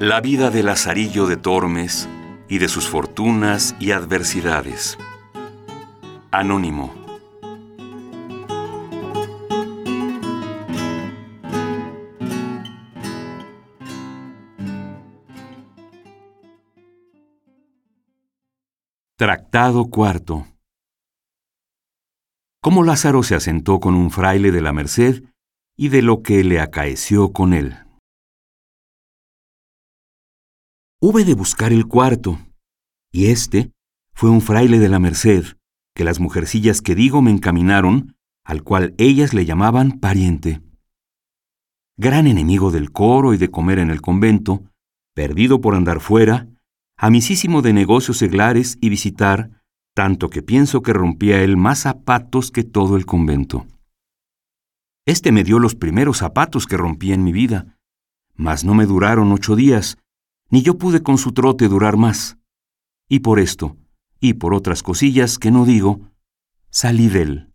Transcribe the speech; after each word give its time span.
La 0.00 0.20
vida 0.20 0.50
de 0.50 0.62
Lazarillo 0.62 1.26
de 1.26 1.36
Tormes 1.36 2.08
y 2.48 2.58
de 2.58 2.68
sus 2.68 2.86
fortunas 2.86 3.74
y 3.80 3.90
adversidades. 3.90 4.96
Anónimo. 6.30 6.94
Tractado 19.16 19.90
cuarto. 19.90 20.46
Cómo 22.62 22.84
Lázaro 22.84 23.24
se 23.24 23.34
asentó 23.34 23.80
con 23.80 23.96
un 23.96 24.12
fraile 24.12 24.52
de 24.52 24.60
la 24.60 24.72
Merced 24.72 25.24
y 25.76 25.88
de 25.88 26.02
lo 26.02 26.22
que 26.22 26.44
le 26.44 26.60
acaeció 26.60 27.32
con 27.32 27.52
él. 27.52 27.87
Hube 31.00 31.24
de 31.24 31.34
buscar 31.34 31.72
el 31.72 31.86
cuarto, 31.86 32.40
y 33.12 33.26
este 33.26 33.70
fue 34.14 34.30
un 34.30 34.40
fraile 34.40 34.80
de 34.80 34.88
la 34.88 34.98
Merced, 34.98 35.44
que 35.94 36.02
las 36.02 36.18
mujercillas 36.18 36.82
que 36.82 36.96
digo 36.96 37.22
me 37.22 37.30
encaminaron, 37.30 38.16
al 38.44 38.64
cual 38.64 38.96
ellas 38.98 39.32
le 39.32 39.44
llamaban 39.44 40.00
pariente. 40.00 40.60
Gran 41.96 42.26
enemigo 42.26 42.72
del 42.72 42.90
coro 42.90 43.32
y 43.32 43.36
de 43.36 43.48
comer 43.48 43.78
en 43.78 43.90
el 43.90 44.00
convento, 44.00 44.64
perdido 45.14 45.60
por 45.60 45.76
andar 45.76 46.00
fuera, 46.00 46.48
amisísimo 46.96 47.62
de 47.62 47.72
negocios 47.72 48.16
seglares 48.16 48.76
y 48.80 48.88
visitar, 48.88 49.62
tanto 49.94 50.30
que 50.30 50.42
pienso 50.42 50.82
que 50.82 50.92
rompía 50.92 51.44
él 51.44 51.56
más 51.56 51.78
zapatos 51.78 52.50
que 52.50 52.64
todo 52.64 52.96
el 52.96 53.06
convento. 53.06 53.68
Este 55.06 55.30
me 55.30 55.44
dio 55.44 55.60
los 55.60 55.76
primeros 55.76 56.18
zapatos 56.18 56.66
que 56.66 56.76
rompí 56.76 57.12
en 57.12 57.22
mi 57.22 57.30
vida, 57.30 57.78
mas 58.34 58.64
no 58.64 58.74
me 58.74 58.84
duraron 58.84 59.30
ocho 59.30 59.54
días, 59.54 59.96
ni 60.50 60.62
yo 60.62 60.78
pude 60.78 61.02
con 61.02 61.18
su 61.18 61.32
trote 61.32 61.68
durar 61.68 61.96
más. 61.96 62.38
Y 63.08 63.20
por 63.20 63.38
esto, 63.38 63.76
y 64.20 64.34
por 64.34 64.54
otras 64.54 64.82
cosillas 64.82 65.38
que 65.38 65.50
no 65.50 65.64
digo, 65.64 66.10
salí 66.70 67.08
de 67.08 67.22
él. 67.22 67.54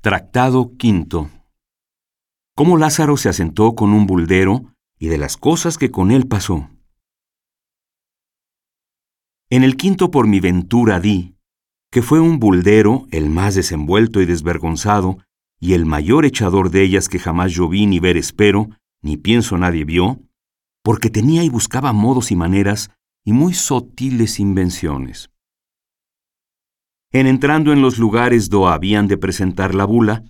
Tractado 0.00 0.76
quinto. 0.76 1.30
Cómo 2.54 2.76
Lázaro 2.76 3.16
se 3.16 3.28
asentó 3.28 3.74
con 3.74 3.92
un 3.92 4.06
buldero 4.06 4.72
y 4.98 5.08
de 5.08 5.18
las 5.18 5.36
cosas 5.36 5.78
que 5.78 5.90
con 5.90 6.10
él 6.10 6.26
pasó. 6.26 6.70
En 9.50 9.62
el 9.62 9.76
quinto 9.76 10.10
por 10.10 10.26
mi 10.26 10.40
ventura 10.40 11.00
di, 11.00 11.36
que 11.90 12.02
fue 12.02 12.20
un 12.20 12.38
buldero 12.38 13.06
el 13.10 13.30
más 13.30 13.54
desenvuelto 13.54 14.20
y 14.20 14.26
desvergonzado, 14.26 15.18
y 15.60 15.74
el 15.74 15.86
mayor 15.86 16.24
echador 16.24 16.70
de 16.70 16.82
ellas 16.82 17.08
que 17.08 17.18
jamás 17.18 17.52
yo 17.52 17.68
vi 17.68 17.86
ni 17.86 18.00
ver 18.00 18.16
espero, 18.16 18.68
ni 19.02 19.16
pienso 19.16 19.56
nadie 19.58 19.84
vio, 19.84 20.20
porque 20.82 21.10
tenía 21.10 21.42
y 21.42 21.48
buscaba 21.48 21.92
modos 21.92 22.30
y 22.30 22.36
maneras 22.36 22.90
y 23.24 23.32
muy 23.32 23.54
sutiles 23.54 24.38
invenciones. 24.38 25.30
En 27.12 27.26
entrando 27.26 27.72
en 27.72 27.82
los 27.82 27.98
lugares 27.98 28.50
do 28.50 28.68
habían 28.68 29.08
de 29.08 29.16
presentar 29.16 29.74
la 29.74 29.84
bula, 29.84 30.24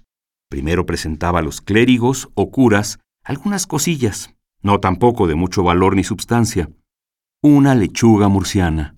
primero 0.49 0.87
presentaba 0.87 1.41
a 1.41 1.43
los 1.43 1.61
clérigos 1.61 2.29
o 2.35 2.51
curas 2.51 2.99
algunas 3.25 3.67
cosillas, 3.67 4.35
no 4.63 4.79
tampoco 4.81 5.27
de 5.27 5.35
mucho 5.35 5.63
valor 5.63 5.97
ni 5.97 6.05
substancia, 6.05 6.71
una 7.43 7.75
lechuga 7.75 8.29
murciana. 8.29 8.97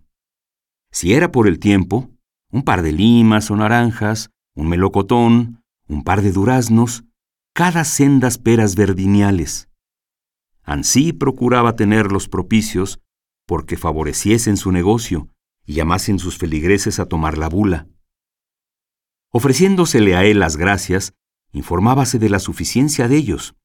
Si 0.93 1.15
era 1.15 1.33
por 1.33 1.49
el 1.49 1.59
tiempo, 1.59 2.11
un 2.51 2.63
par 2.63 2.83
de 2.83 2.93
limas 2.93 3.51
o 3.51 3.57
naranjas, 3.57 4.31
un 4.55 4.69
melocotón, 4.69 5.63
un 5.89 6.05
par 6.05 6.23
de 6.23 6.33
duraznos, 6.33 7.05
cada 7.59 7.83
sendas 7.83 8.39
peras 8.39 8.77
verdiniales. 8.77 9.69
Ansí 10.63 11.13
procuraba 11.13 11.75
tener 11.75 12.13
los 12.13 12.29
propicios 12.29 13.01
porque 13.49 13.77
favoreciesen 13.77 14.57
su 14.57 14.71
negocio 14.71 15.29
y 15.67 15.73
llamasen 15.73 16.21
sus 16.21 16.39
feligreses 16.39 17.01
a 17.01 17.07
tomar 17.07 17.37
la 17.37 17.49
bula. 17.49 17.89
Ofreciéndosele 19.33 20.15
a 20.15 20.25
él 20.25 20.39
las 20.39 20.57
gracias, 20.57 21.15
informábase 21.51 22.21
de 22.21 22.29
la 22.29 22.39
suficiencia 22.39 23.09
de 23.09 23.17
ellos. 23.17 23.57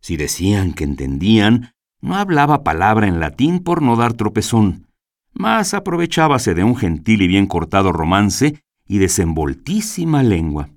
Si 0.00 0.16
decían 0.16 0.72
que 0.72 0.84
entendían, 0.84 1.74
no 2.00 2.16
hablaba 2.16 2.64
palabra 2.64 3.06
en 3.06 3.20
latín 3.20 3.58
por 3.58 3.82
no 3.82 3.96
dar 3.96 4.14
tropezón, 4.14 4.86
mas 5.34 5.74
aprovechábase 5.74 6.54
de 6.54 6.64
un 6.64 6.74
gentil 6.74 7.20
y 7.20 7.26
bien 7.26 7.46
cortado 7.46 7.92
romance 7.92 8.62
y 8.86 8.96
desenvoltísima 8.96 10.22
lengua. 10.22 10.70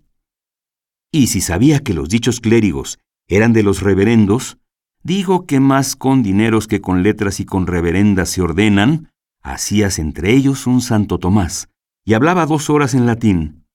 Y 1.16 1.28
si 1.28 1.42
sabía 1.42 1.82
que 1.82 1.94
los 1.94 2.10
dichos 2.10 2.42
clérigos 2.42 2.98
eran 3.28 3.54
de 3.54 3.62
los 3.62 3.82
reverendos, 3.82 4.58
digo 5.04 5.46
que 5.46 5.60
más 5.60 5.96
con 5.96 6.24
dineros 6.24 6.68
que 6.68 6.82
con 6.82 7.04
letras 7.04 7.40
y 7.40 7.46
con 7.46 7.68
reverendas 7.68 8.30
se 8.30 8.42
ordenan, 8.42 9.12
hacías 9.44 10.00
entre 10.00 10.34
ellos 10.34 10.66
un 10.66 10.82
Santo 10.82 11.20
Tomás, 11.20 11.70
y 12.04 12.16
hablaba 12.16 12.48
dos 12.48 12.72
horas 12.72 12.96
en 12.96 13.06
latín, 13.06 13.68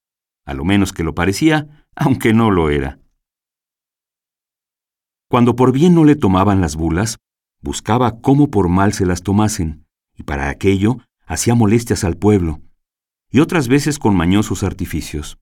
a 0.45 0.53
lo 0.53 0.65
menos 0.65 0.93
que 0.93 1.05
lo 1.05 1.15
parecía, 1.15 1.87
aunque 1.95 2.33
no 2.33 2.51
lo 2.51 2.71
era. 2.71 2.99
Cuando 5.29 5.55
por 5.55 5.71
bien 5.71 5.95
no 5.95 6.05
le 6.05 6.17
tomaban 6.17 6.61
las 6.61 6.75
bulas, 6.75 7.19
buscaba 7.63 8.21
cómo 8.21 8.51
por 8.51 8.69
mal 8.69 8.93
se 8.95 9.07
las 9.07 9.23
tomasen, 9.23 9.87
y 10.17 10.25
para 10.25 10.49
aquello 10.49 10.99
hacía 11.25 11.55
molestias 11.55 12.03
al 12.03 12.17
pueblo, 12.17 12.63
y 13.31 13.39
otras 13.39 13.69
veces 13.69 14.01
con 14.01 14.17
mañosos 14.17 14.65
artificios 14.65 15.39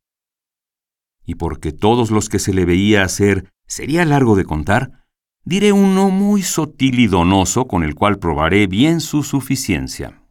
y 1.26 1.34
porque 1.34 1.72
todos 1.72 2.10
los 2.10 2.28
que 2.28 2.38
se 2.38 2.54
le 2.54 2.64
veía 2.64 3.02
hacer 3.02 3.52
sería 3.66 4.04
largo 4.04 4.36
de 4.36 4.44
contar, 4.44 5.04
diré 5.44 5.72
uno 5.72 6.08
muy 6.08 6.42
sotil 6.42 7.00
y 7.00 7.08
donoso 7.08 7.66
con 7.66 7.82
el 7.82 7.94
cual 7.94 8.18
probaré 8.18 8.68
bien 8.68 9.00
su 9.00 9.24
suficiencia. 9.24 10.22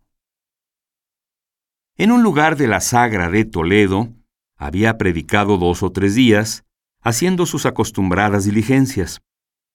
En 1.97 2.11
un 2.11 2.23
lugar 2.23 2.55
de 2.57 2.67
la 2.67 2.79
Sagra 2.79 3.29
de 3.29 3.45
Toledo, 3.45 4.13
había 4.57 4.97
predicado 4.97 5.57
dos 5.57 5.84
o 5.84 5.91
tres 5.91 6.16
días, 6.16 6.63
haciendo 7.01 7.45
sus 7.45 7.66
acostumbradas 7.66 8.45
diligencias, 8.45 9.22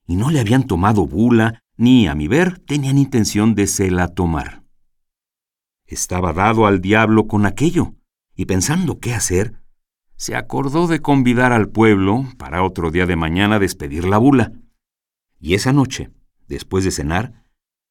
y 0.07 0.17
no 0.17 0.31
le 0.31 0.41
habían 0.41 0.67
tomado 0.67 1.07
bula, 1.07 1.63
ni, 1.77 2.09
a 2.09 2.15
mi 2.15 2.29
ver, 2.29 2.59
tenían 2.59 2.99
intención 2.99 3.55
de 3.55 3.67
se 3.67 3.91
la 3.91 4.09
tomar. 4.09 4.65
Estaba 5.87 6.33
dado 6.33 6.67
al 6.67 6.81
diablo 6.81 7.27
con 7.27 7.47
aquello, 7.47 7.95
y 8.35 8.47
pensando 8.47 8.99
qué 9.01 9.15
hacer, 9.15 9.60
se 10.21 10.37
acordó 10.37 10.87
de 10.87 11.01
convidar 11.01 11.55
al 11.55 11.71
pueblo 11.71 12.27
para 12.37 12.63
otro 12.63 12.91
día 12.91 13.07
de 13.07 13.17
mañana 13.17 13.59
despedir 13.59 14.05
la 14.05 14.19
bula. 14.19 14.53
Y 15.39 15.55
esa 15.55 15.73
noche, 15.73 16.11
después 16.47 16.85
de 16.85 16.91
cenar, 16.91 17.47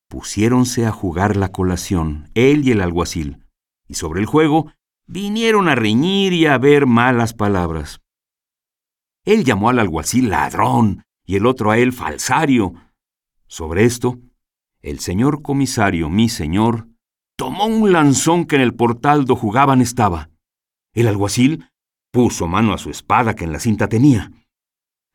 pusiéronse 0.08 0.86
a 0.86 0.92
jugar 0.92 1.36
la 1.36 1.52
colación, 1.52 2.30
él 2.36 2.68
y 2.68 2.72
el 2.72 2.82
alguacil, 2.82 3.48
y 3.88 3.96
sobre 3.96 4.20
el 4.20 4.28
juego 4.28 4.72
vinieron 5.08 5.68
a 5.68 5.74
reñir 5.74 6.34
y 6.34 6.46
a 6.46 6.60
ver 6.60 6.86
malas 6.86 7.34
palabras. 7.34 8.00
Él 9.26 9.44
llamó 9.44 9.72
al 9.72 9.80
alguacil 9.80 10.30
ladrón 10.30 11.02
y 11.26 11.36
el 11.36 11.48
otro 11.48 11.72
a 11.72 11.80
él 11.80 11.94
falsario. 11.94 12.76
Sobre 13.48 13.86
esto, 13.86 14.20
el 14.82 15.00
señor 15.00 15.42
comisario, 15.42 16.12
mi 16.12 16.30
señor, 16.30 16.90
tomó 17.36 17.66
un 17.66 17.92
lanzón 17.92 18.46
que 18.46 18.56
en 18.56 18.62
el 18.62 18.76
portal 18.76 19.26
do 19.26 19.36
jugaban 19.36 19.82
estaba. 19.82 20.30
El 20.94 21.08
alguacil 21.08 21.69
Puso 22.12 22.48
mano 22.48 22.74
a 22.74 22.78
su 22.78 22.90
espada 22.90 23.36
que 23.36 23.46
en 23.46 23.52
la 23.52 23.60
cinta 23.60 23.88
tenía. 23.88 24.32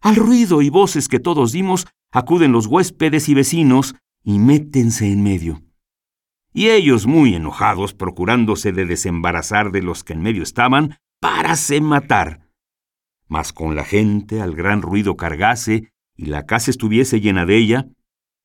Al 0.00 0.16
ruido 0.16 0.62
y 0.62 0.70
voces 0.70 1.08
que 1.08 1.18
todos 1.18 1.50
dimos, 1.50 1.86
acuden 2.12 2.52
los 2.52 2.66
huéspedes 2.66 3.28
y 3.28 3.34
vecinos 3.34 3.94
y 4.22 4.38
métense 4.38 5.10
en 5.10 5.22
medio. 5.22 5.62
Y 6.52 6.68
ellos, 6.68 7.06
muy 7.06 7.34
enojados, 7.34 7.94
procurándose 7.94 8.72
de 8.72 8.86
desembarazar 8.86 9.72
de 9.72 9.82
los 9.82 10.04
que 10.04 10.12
en 10.12 10.22
medio 10.22 10.42
estaban, 10.42 10.98
para 11.20 11.56
se 11.56 11.80
matar. 11.80 12.48
Mas 13.26 13.52
con 13.52 13.74
la 13.74 13.84
gente 13.84 14.40
al 14.40 14.54
gran 14.54 14.82
ruido 14.82 15.16
cargase 15.16 15.90
y 16.16 16.26
la 16.26 16.46
casa 16.46 16.70
estuviese 16.70 17.20
llena 17.20 17.44
de 17.44 17.56
ella, 17.56 17.88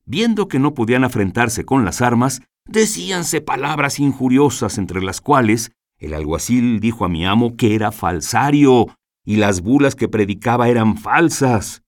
viendo 0.06 0.48
que 0.48 0.57
no 0.57 0.74
podían 0.74 1.04
afrentarse 1.04 1.66
con 1.66 1.86
las 1.86 2.02
armas, 2.02 2.42
decíanse 2.66 3.42
palabras 3.42 4.00
injuriosas 4.00 4.80
entre 4.80 5.04
las 5.04 5.22
cuales 5.22 5.72
el 6.00 6.13
alguacil 6.13 6.80
dijo 6.80 7.06
a 7.06 7.10
mi 7.10 7.25
amo 7.25 7.56
que 7.57 7.75
era 7.75 7.92
falsario 7.92 8.88
y 9.25 9.36
las 9.36 9.62
bulas 9.62 9.96
que 9.96 10.07
predicaba 10.07 10.69
eran 10.69 10.98
falsas. 10.98 11.84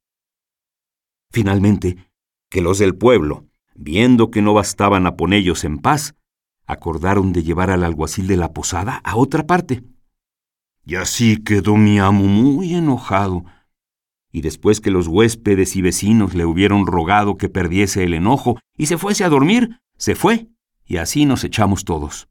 Finalmente, 1.31 1.97
que 2.49 2.61
los 2.61 2.77
del 2.77 2.95
pueblo, 2.95 3.45
viendo 3.73 4.29
que 4.29 4.41
no 4.41 4.53
bastaban 4.53 5.07
a 5.07 5.15
ponellos 5.15 5.63
en 5.63 5.79
paz, 5.79 6.13
acordaron 6.67 7.31
de 7.31 7.43
llevar 7.43 7.69
al 7.69 7.83
alguacil 7.83 8.27
de 8.27 8.37
la 8.37 8.53
posada 8.53 8.97
a 9.03 9.15
otra 9.15 9.47
parte. 9.47 9.83
Y 10.85 10.95
así 10.95 11.37
quedó 11.37 11.77
mi 11.77 11.99
amo 11.99 12.25
muy 12.25 12.73
enojado. 12.75 13.45
Y 14.31 14.41
después 14.41 14.81
que 14.81 14.91
los 14.91 15.07
huéspedes 15.07 15.75
y 15.75 15.81
vecinos 15.81 16.33
le 16.35 16.45
hubieron 16.45 16.85
rogado 16.85 17.37
que 17.37 17.49
perdiese 17.49 18.03
el 18.03 18.13
enojo 18.13 18.59
y 18.77 18.87
se 18.87 18.97
fuese 18.97 19.23
a 19.23 19.29
dormir, 19.29 19.79
se 19.97 20.15
fue, 20.15 20.47
y 20.85 20.97
así 20.97 21.25
nos 21.25 21.43
echamos 21.43 21.85
todos. 21.85 22.30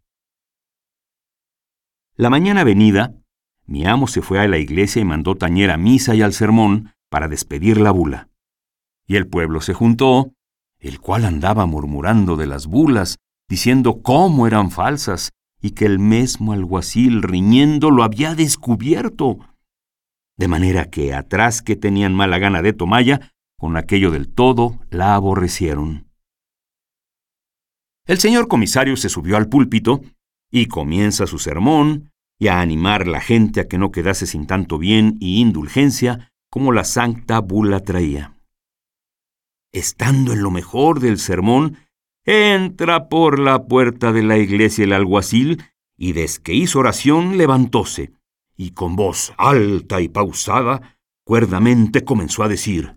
La 2.20 2.28
mañana 2.28 2.64
venida, 2.64 3.14
mi 3.64 3.86
amo 3.86 4.06
se 4.06 4.20
fue 4.20 4.40
a 4.40 4.46
la 4.46 4.58
iglesia 4.58 5.00
y 5.00 5.06
mandó 5.06 5.36
tañer 5.36 5.70
a 5.70 5.78
misa 5.78 6.14
y 6.14 6.20
al 6.20 6.34
sermón 6.34 6.92
para 7.08 7.28
despedir 7.28 7.80
la 7.80 7.92
bula. 7.92 8.28
Y 9.06 9.16
el 9.16 9.26
pueblo 9.26 9.62
se 9.62 9.72
juntó, 9.72 10.34
el 10.80 11.00
cual 11.00 11.24
andaba 11.24 11.64
murmurando 11.64 12.36
de 12.36 12.46
las 12.46 12.66
bulas, 12.66 13.16
diciendo 13.48 14.02
cómo 14.02 14.46
eran 14.46 14.70
falsas, 14.70 15.30
y 15.62 15.70
que 15.70 15.86
el 15.86 15.98
mismo 15.98 16.52
alguacil 16.52 17.22
riñendo 17.22 17.90
lo 17.90 18.04
había 18.04 18.34
descubierto. 18.34 19.38
De 20.36 20.46
manera 20.46 20.90
que 20.90 21.14
atrás 21.14 21.62
que 21.62 21.74
tenían 21.74 22.14
mala 22.14 22.38
gana 22.38 22.60
de 22.60 22.74
Tomaya, 22.74 23.32
con 23.58 23.78
aquello 23.78 24.10
del 24.10 24.28
todo 24.28 24.78
la 24.90 25.14
aborrecieron. 25.14 26.06
El 28.04 28.18
señor 28.18 28.46
comisario 28.46 28.98
se 28.98 29.08
subió 29.08 29.38
al 29.38 29.48
púlpito 29.48 30.02
y 30.50 30.66
comienza 30.66 31.26
su 31.26 31.38
sermón 31.38 32.10
y 32.38 32.48
a 32.48 32.60
animar 32.60 33.06
la 33.06 33.20
gente 33.20 33.60
a 33.60 33.68
que 33.68 33.78
no 33.78 33.92
quedase 33.92 34.26
sin 34.26 34.46
tanto 34.46 34.78
bien 34.78 35.16
y 35.20 35.40
indulgencia 35.40 36.32
como 36.50 36.72
la 36.72 36.84
santa 36.84 37.38
bula 37.40 37.80
traía. 37.80 38.34
Estando 39.72 40.32
en 40.32 40.42
lo 40.42 40.50
mejor 40.50 41.00
del 41.00 41.18
sermón, 41.18 41.76
entra 42.24 43.08
por 43.08 43.38
la 43.38 43.66
puerta 43.66 44.12
de 44.12 44.22
la 44.22 44.38
iglesia 44.38 44.84
el 44.84 44.92
alguacil 44.92 45.62
y 45.96 46.12
desde 46.12 46.42
que 46.42 46.54
hizo 46.54 46.78
oración 46.78 47.36
levantóse 47.36 48.12
y 48.56 48.70
con 48.70 48.96
voz 48.96 49.32
alta 49.36 50.00
y 50.00 50.08
pausada, 50.08 50.98
cuerdamente 51.24 52.04
comenzó 52.04 52.42
a 52.42 52.48
decir, 52.48 52.96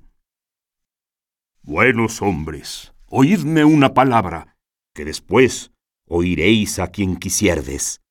Buenos 1.62 2.22
hombres, 2.22 2.94
oídme 3.08 3.64
una 3.64 3.94
palabra, 3.94 4.58
que 4.94 5.06
después 5.06 5.73
oiréis 6.08 6.80
a 6.80 6.88
quien 6.88 7.16
quisierdes. 7.18 8.02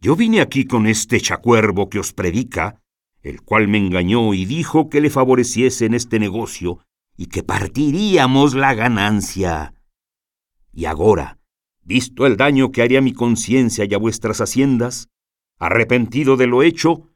Yo 0.00 0.16
vine 0.16 0.40
aquí 0.40 0.66
con 0.66 0.86
este 0.86 1.20
chacuervo 1.20 1.88
que 1.88 1.98
os 1.98 2.12
predica, 2.12 2.82
el 3.22 3.40
cual 3.42 3.68
me 3.68 3.78
engañó 3.78 4.34
y 4.34 4.44
dijo 4.44 4.90
que 4.90 5.00
le 5.00 5.10
favoreciese 5.10 5.86
en 5.86 5.94
este 5.94 6.18
negocio 6.18 6.80
y 7.16 7.26
que 7.26 7.42
partiríamos 7.42 8.54
la 8.54 8.74
ganancia. 8.74 9.74
Y 10.72 10.84
ahora, 10.84 11.38
visto 11.82 12.26
el 12.26 12.36
daño 12.36 12.70
que 12.70 12.82
haría 12.82 13.00
mi 13.00 13.12
conciencia 13.12 13.86
y 13.88 13.94
a 13.94 13.98
vuestras 13.98 14.40
haciendas, 14.40 15.08
arrepentido 15.58 16.36
de 16.36 16.46
lo 16.46 16.62
hecho, 16.62 17.10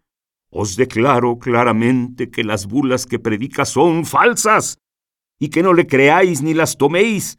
os 0.51 0.77
declaro 0.77 1.39
claramente 1.39 2.31
que 2.31 2.45
las 2.45 2.67
bulas 2.67 3.05
que 3.05 3.19
predica 3.19 3.65
son 3.65 4.07
falsas, 4.07 4.79
y 5.39 5.51
que 5.51 5.63
no 5.63 5.75
le 5.75 5.87
creáis 5.87 6.43
ni 6.43 6.55
las 6.55 6.79
toméis, 6.79 7.39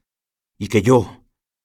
y 0.58 0.68
que 0.68 0.82
yo, 0.82 1.19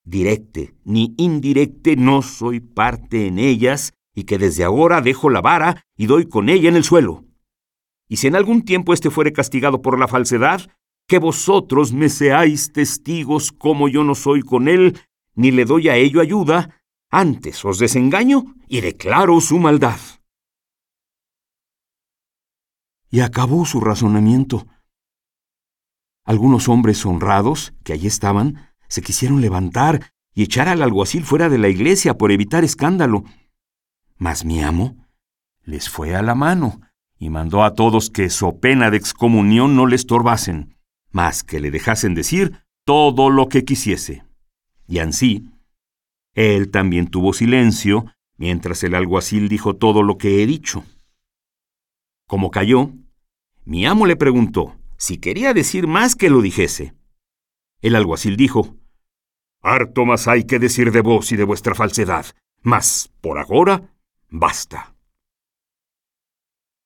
directe 0.05 0.75
ni 0.85 1.15
indirecte, 1.17 1.97
no 1.97 2.23
soy 2.23 2.61
parte 2.61 3.27
en 3.27 3.39
ellas, 3.39 3.95
y 4.15 4.25
que 4.25 4.39
desde 4.39 4.65
ahora 4.65 5.01
dejo 5.01 5.29
la 5.29 5.41
vara 5.41 5.85
y 5.97 6.07
doy 6.07 6.29
con 6.29 6.49
ella 6.49 6.69
en 6.69 6.77
el 6.77 6.85
suelo. 6.85 7.25
Y 8.09 8.19
si 8.19 8.29
en 8.29 8.37
algún 8.37 8.63
tiempo 8.63 8.93
éste 8.93 9.11
fuere 9.11 9.33
castigado 9.33 9.83
por 9.83 9.99
la 9.99 10.07
falsedad, 10.07 10.71
que 11.09 11.19
vosotros 11.19 11.93
me 11.93 12.09
seáis 12.09 12.73
testigos 12.73 13.53
como 13.53 13.89
yo 13.89 14.05
no 14.05 14.15
soy 14.15 14.43
con 14.43 14.69
él, 14.69 15.01
ni 15.35 15.51
le 15.51 15.65
doy 15.65 15.89
a 15.89 15.97
ello 15.97 16.21
ayuda, 16.21 16.81
antes 17.11 17.65
os 17.65 17.79
desengaño 17.79 18.55
y 18.69 18.81
declaro 18.81 19.41
su 19.41 19.59
maldad. 19.59 19.99
Y 23.11 23.21
acabó 23.21 23.65
su 23.65 23.81
razonamiento. 23.81 24.67
Algunos 26.25 26.69
hombres 26.69 27.05
honrados, 27.05 27.75
que 27.85 27.93
allí 27.93 28.07
estaban, 28.07 28.74
se 28.95 29.03
quisieron 29.03 29.41
levantar 29.41 30.13
y 30.35 30.45
echar 30.45 30.69
al 30.69 30.81
alguacil 30.81 31.25
fuera 31.25 31.49
de 31.49 31.59
la 31.59 31.69
iglesia 31.69 32.17
por 32.17 32.31
evitar 32.31 32.63
escándalo. 32.63 33.25
Mas 34.19 34.45
mi 34.45 34.63
amo 34.63 35.09
les 35.65 35.91
fue 35.91 36.15
a 36.15 36.23
la 36.23 36.37
mano 36.37 36.81
y 37.19 37.29
mandó 37.29 37.65
a 37.65 37.75
todos 37.75 38.09
que, 38.09 38.31
so 38.31 38.61
pena 38.61 38.93
de 38.93 38.97
excomunión, 38.97 39.75
no 39.75 39.87
le 39.87 39.97
estorbasen 39.97 40.77
más 41.11 41.43
que 41.43 41.59
le 41.59 41.73
dejasen 41.73 42.15
decir 42.15 42.61
todo 42.85 43.31
lo 43.31 43.49
que 43.49 43.65
quisiese. 43.65 44.23
Y 44.87 45.01
ansí, 45.01 45.49
él 46.35 46.71
también 46.71 47.09
tuvo 47.09 47.33
silencio, 47.33 48.07
mientras 48.37 48.85
el 48.85 48.95
alguacil 48.95 49.49
dijo 49.49 49.75
todo 49.75 50.05
lo 50.05 50.19
que 50.19 50.41
he 50.41 50.47
dicho. 50.47 50.85
Como 52.29 52.53
cayó, 52.53 52.93
mi 53.65 53.87
amo 53.87 54.07
le 54.07 54.15
preguntó 54.15 54.77
si 54.97 55.19
quería 55.19 55.53
decir 55.53 55.89
más 55.89 56.15
que 56.15 56.31
lo 56.31 56.43
dijese. 56.43 56.95
El 57.81 57.97
alguacil 57.97 58.37
dijo, 58.37 58.77
Harto 59.65 60.05
más 60.05 60.29
hay 60.29 60.45
que 60.45 60.59
decir 60.59 60.93
de 60.93 61.01
vos 61.01 61.33
y 61.33 61.37
de 61.37 61.45
vuestra 61.45 61.75
falsedad, 61.75 62.27
mas, 62.61 63.11
por 63.23 63.39
ahora, 63.39 63.95
basta. 64.29 64.95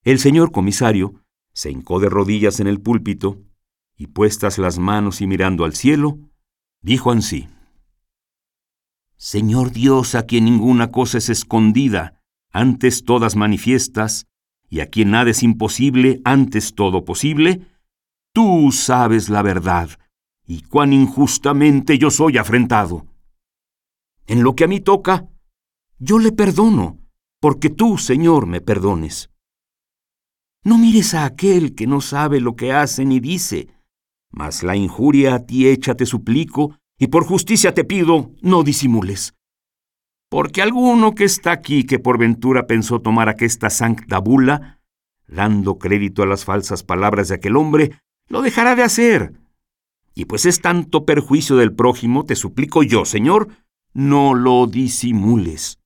El 0.04 0.20
señor 0.20 0.52
comisario 0.52 1.24
se 1.52 1.72
hincó 1.72 1.98
de 1.98 2.08
rodillas 2.08 2.60
en 2.60 2.68
el 2.68 2.80
púlpito 2.80 3.42
y 3.96 4.06
puestas 4.06 4.58
las 4.58 4.78
manos 4.78 5.20
y 5.20 5.26
mirando 5.26 5.64
al 5.64 5.74
cielo, 5.74 6.20
dijo 6.80 7.10
ansí, 7.10 7.48
Señor 9.16 9.72
Dios, 9.72 10.14
a 10.14 10.26
quien 10.26 10.44
ninguna 10.44 10.92
cosa 10.92 11.18
es 11.18 11.30
escondida, 11.30 12.22
antes 12.52 13.04
todas 13.04 13.34
manifiestas, 13.34 14.28
y 14.70 14.80
a 14.80 14.86
quien 14.86 15.10
nada 15.10 15.30
es 15.30 15.42
imposible, 15.42 16.20
antes 16.24 16.76
todo 16.76 17.04
posible, 17.04 17.66
tú 18.32 18.70
sabes 18.70 19.28
la 19.28 19.42
verdad, 19.42 19.98
y 20.48 20.62
cuán 20.62 20.94
injustamente 20.94 21.98
yo 21.98 22.10
soy 22.10 22.38
afrentado. 22.38 23.06
En 24.26 24.42
lo 24.42 24.56
que 24.56 24.64
a 24.64 24.66
mí 24.66 24.80
toca, 24.80 25.28
yo 25.98 26.18
le 26.18 26.32
perdono, 26.32 26.98
porque 27.38 27.68
tú, 27.68 27.98
Señor, 27.98 28.46
me 28.46 28.62
perdones. 28.62 29.30
No 30.64 30.78
mires 30.78 31.12
a 31.12 31.26
aquel 31.26 31.74
que 31.74 31.86
no 31.86 32.00
sabe 32.00 32.40
lo 32.40 32.56
que 32.56 32.72
hace 32.72 33.04
ni 33.04 33.20
dice, 33.20 33.68
mas 34.30 34.62
la 34.62 34.74
injuria 34.74 35.34
a 35.34 35.44
ti 35.44 35.68
hecha 35.68 35.94
te 35.94 36.06
suplico, 36.06 36.76
y 36.98 37.08
por 37.08 37.24
justicia 37.24 37.74
te 37.74 37.84
pido, 37.84 38.32
no 38.40 38.62
disimules. 38.62 39.34
Porque 40.30 40.62
alguno 40.62 41.14
que 41.14 41.24
está 41.24 41.52
aquí 41.52 41.84
que 41.84 41.98
por 41.98 42.18
ventura 42.18 42.66
pensó 42.66 43.00
tomar 43.00 43.28
aquesta 43.28 43.68
sancta 43.68 44.18
bula, 44.18 44.80
dando 45.26 45.78
crédito 45.78 46.22
a 46.22 46.26
las 46.26 46.46
falsas 46.46 46.82
palabras 46.82 47.28
de 47.28 47.34
aquel 47.34 47.56
hombre, 47.56 48.00
lo 48.28 48.40
dejará 48.40 48.74
de 48.74 48.82
hacer. 48.82 49.47
Y 50.14 50.24
pues 50.24 50.46
es 50.46 50.60
tanto 50.60 51.04
perjuicio 51.04 51.56
del 51.56 51.72
prójimo, 51.72 52.24
te 52.24 52.34
suplico 52.34 52.82
yo, 52.82 53.04
Señor, 53.04 53.48
no 53.92 54.34
lo 54.34 54.66
disimules. 54.66 55.78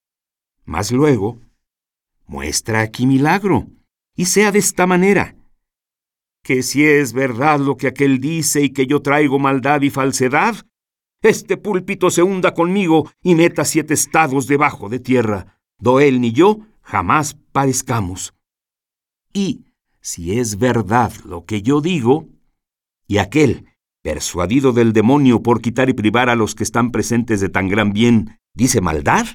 Mas 0.64 0.92
luego, 0.92 1.40
muestra 2.26 2.80
aquí 2.80 3.06
milagro, 3.06 3.66
y 4.16 4.26
sea 4.26 4.52
de 4.52 4.58
esta 4.58 4.86
manera 4.86 5.36
que 6.42 6.62
si 6.62 6.84
es 6.84 7.12
verdad 7.12 7.60
lo 7.60 7.76
que 7.76 7.86
aquel 7.86 8.18
dice 8.18 8.62
y 8.62 8.70
que 8.70 8.86
yo 8.86 9.00
traigo 9.00 9.38
maldad 9.38 9.82
y 9.82 9.90
falsedad, 9.90 10.56
este 11.22 11.56
púlpito 11.56 12.10
se 12.10 12.22
hunda 12.22 12.52
conmigo 12.52 13.10
y 13.22 13.36
meta 13.36 13.64
siete 13.64 13.94
estados 13.94 14.48
debajo 14.48 14.88
de 14.88 14.98
tierra, 14.98 15.60
do 15.78 16.00
él 16.00 16.20
ni 16.20 16.32
yo 16.32 16.58
jamás 16.82 17.36
parezcamos. 17.52 18.34
Y 19.32 19.66
si 20.00 20.38
es 20.38 20.58
verdad 20.58 21.12
lo 21.24 21.44
que 21.44 21.62
yo 21.62 21.80
digo, 21.80 22.28
y 23.06 23.18
aquel, 23.18 23.66
persuadido 24.02 24.72
del 24.72 24.92
demonio 24.92 25.42
por 25.42 25.62
quitar 25.62 25.88
y 25.88 25.94
privar 25.94 26.28
a 26.28 26.34
los 26.34 26.54
que 26.54 26.64
están 26.64 26.90
presentes 26.90 27.40
de 27.40 27.48
tan 27.48 27.68
gran 27.68 27.92
bien, 27.92 28.40
dice 28.54 28.80
maldad, 28.80 29.26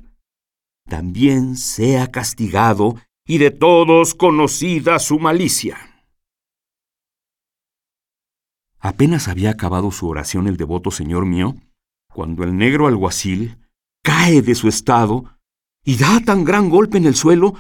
también 0.88 1.56
sea 1.56 2.12
castigado 2.12 2.96
y 3.26 3.40
de 3.40 3.52
todos 3.52 4.14
conocida 4.14 5.00
su 5.00 5.20
malicia. 5.20 5.78
Apenas 8.80 9.28
había 9.28 9.52
acabado 9.52 9.92
su 9.92 10.08
oración 10.08 10.48
el 10.48 10.58
devoto 10.58 10.92
señor 10.92 11.26
mío, 11.26 11.56
cuando 12.14 12.44
el 12.44 12.56
negro 12.56 12.88
alguacil 12.88 13.58
cae 14.04 14.42
de 14.42 14.56
su 14.56 14.68
estado 14.68 15.38
y 15.84 15.98
da 15.98 16.22
tan 16.22 16.44
gran 16.44 16.70
golpe 16.70 16.98
en 16.98 17.06
el 17.06 17.16
suelo 17.16 17.56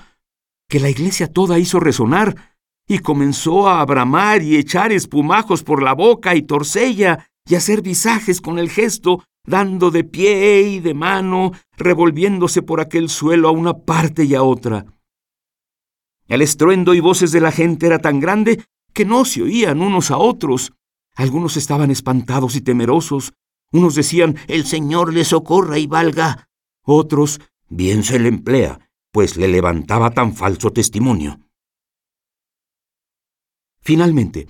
que 0.69 0.79
la 0.79 0.89
iglesia 0.89 1.31
toda 1.31 1.59
hizo 1.59 1.79
resonar 1.79 2.56
y 2.87 2.99
comenzó 2.99 3.67
a 3.67 3.81
abramar 3.81 4.41
y 4.41 4.55
echar 4.55 4.91
espumajos 4.91 5.63
por 5.63 5.83
la 5.83 5.93
boca 5.93 6.35
y 6.35 6.41
torcella 6.41 7.29
y 7.45 7.55
hacer 7.55 7.81
visajes 7.81 8.41
con 8.41 8.59
el 8.59 8.69
gesto, 8.69 9.23
dando 9.45 9.91
de 9.91 10.03
pie 10.03 10.61
y 10.61 10.79
de 10.79 10.93
mano, 10.93 11.51
revolviéndose 11.77 12.61
por 12.61 12.81
aquel 12.81 13.09
suelo 13.09 13.49
a 13.49 13.51
una 13.51 13.73
parte 13.73 14.23
y 14.25 14.35
a 14.35 14.43
otra. 14.43 14.85
El 16.27 16.41
estruendo 16.41 16.93
y 16.93 16.99
voces 16.99 17.31
de 17.31 17.41
la 17.41 17.51
gente 17.51 17.87
era 17.87 17.99
tan 17.99 18.19
grande 18.19 18.63
que 18.93 19.05
no 19.05 19.25
se 19.25 19.43
oían 19.43 19.81
unos 19.81 20.11
a 20.11 20.17
otros, 20.17 20.73
algunos 21.17 21.57
estaban 21.57 21.89
espantados 21.89 22.55
y 22.55 22.61
temerosos. 22.61 23.33
Unos 23.71 23.95
decían, 23.95 24.37
el 24.47 24.65
Señor 24.65 25.11
le 25.13 25.25
socorra 25.25 25.79
y 25.79 25.87
valga. 25.87 26.47
Otros, 26.83 27.41
bien 27.67 28.03
se 28.03 28.19
le 28.19 28.29
emplea, 28.29 28.79
pues 29.11 29.35
le 29.35 29.47
levantaba 29.47 30.11
tan 30.11 30.35
falso 30.35 30.71
testimonio. 30.71 31.39
Finalmente, 33.87 34.49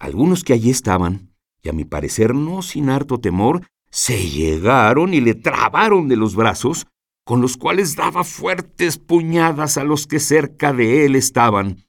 algunos 0.00 0.42
que 0.42 0.52
allí 0.52 0.68
estaban, 0.68 1.32
y 1.62 1.68
a 1.68 1.72
mi 1.72 1.84
parecer 1.84 2.34
no 2.34 2.60
sin 2.60 2.90
harto 2.90 3.20
temor, 3.20 3.68
se 3.88 4.28
llegaron 4.28 5.14
y 5.14 5.20
le 5.20 5.36
trabaron 5.36 6.08
de 6.08 6.16
los 6.16 6.34
brazos, 6.34 6.88
con 7.24 7.40
los 7.40 7.56
cuales 7.56 7.94
daba 7.94 8.24
fuertes 8.24 8.98
puñadas 8.98 9.78
a 9.78 9.84
los 9.84 10.08
que 10.08 10.18
cerca 10.18 10.72
de 10.72 11.06
él 11.06 11.14
estaban. 11.14 11.86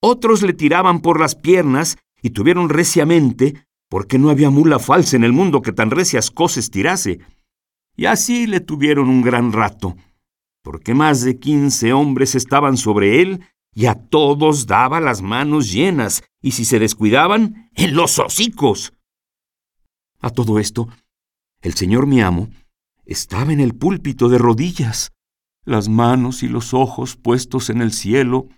Otros 0.00 0.40
le 0.40 0.54
tiraban 0.54 1.00
por 1.00 1.20
las 1.20 1.34
piernas 1.34 1.98
y 2.22 2.30
tuvieron 2.30 2.70
reciamente, 2.70 3.66
porque 3.90 4.18
no 4.18 4.30
había 4.30 4.48
mula 4.48 4.78
falsa 4.78 5.14
en 5.14 5.24
el 5.24 5.34
mundo 5.34 5.60
que 5.60 5.72
tan 5.72 5.90
recias 5.90 6.30
cosas 6.30 6.70
tirase. 6.70 7.18
Y 7.96 8.06
así 8.06 8.46
le 8.46 8.60
tuvieron 8.60 9.10
un 9.10 9.20
gran 9.20 9.52
rato, 9.52 9.94
porque 10.62 10.94
más 10.94 11.20
de 11.20 11.38
quince 11.38 11.92
hombres 11.92 12.34
estaban 12.34 12.78
sobre 12.78 13.20
él, 13.20 13.44
y 13.78 13.86
a 13.86 13.94
todos 13.94 14.66
daba 14.66 14.98
las 14.98 15.22
manos 15.22 15.70
llenas, 15.70 16.24
y 16.42 16.50
si 16.50 16.64
se 16.64 16.80
descuidaban, 16.80 17.70
en 17.76 17.94
los 17.94 18.18
hocicos. 18.18 18.92
A 20.18 20.30
todo 20.30 20.58
esto, 20.58 20.88
el 21.60 21.74
señor 21.74 22.08
mi 22.08 22.20
amo 22.20 22.48
estaba 23.04 23.52
en 23.52 23.60
el 23.60 23.76
púlpito 23.76 24.28
de 24.28 24.38
rodillas, 24.38 25.12
las 25.64 25.88
manos 25.88 26.42
y 26.42 26.48
los 26.48 26.74
ojos 26.74 27.14
puestos 27.14 27.70
en 27.70 27.80
el 27.80 27.92
cielo, 27.92 28.48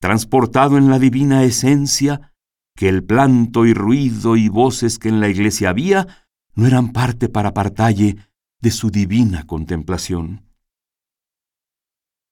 transportado 0.00 0.78
en 0.78 0.88
la 0.88 0.98
divina 0.98 1.44
esencia, 1.44 2.32
que 2.74 2.88
el 2.88 3.04
planto 3.04 3.66
y 3.66 3.74
ruido 3.74 4.38
y 4.38 4.48
voces 4.48 4.98
que 4.98 5.10
en 5.10 5.20
la 5.20 5.28
iglesia 5.28 5.68
había 5.68 6.24
no 6.54 6.66
eran 6.66 6.92
parte 6.92 7.28
para 7.28 7.50
apartalle 7.50 8.16
de 8.58 8.70
su 8.70 8.90
divina 8.90 9.44
contemplación. 9.46 10.46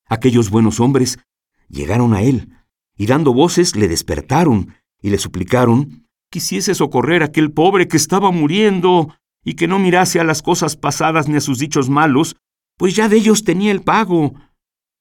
Aquellos 0.07 0.49
buenos 0.49 0.81
hombres 0.81 1.19
llegaron 1.71 2.15
a 2.15 2.23
él, 2.23 2.51
y 2.97 3.07
dando 3.07 3.33
voces 3.33 3.77
le 3.77 3.89
despertaron 3.89 4.75
y 5.01 5.11
le 5.11 5.19
suplicaron 5.19 6.11
quisiese 6.31 6.75
socorrer 6.75 7.23
a 7.23 7.27
aquel 7.27 7.51
pobre 7.51 7.89
que 7.89 7.97
estaba 7.97 8.31
muriendo 8.31 9.13
y 9.45 9.55
que 9.55 9.67
no 9.67 9.79
mirase 9.79 10.21
a 10.21 10.25
las 10.25 10.43
cosas 10.43 10.77
pasadas 10.77 11.29
ni 11.29 11.37
a 11.37 11.41
sus 11.41 11.59
dichos 11.59 11.91
malos, 11.91 12.37
pues 12.77 12.95
ya 12.95 13.09
de 13.09 13.17
ellos 13.17 13.45
tenía 13.45 13.73
el 13.73 13.83
pago. 13.83 14.35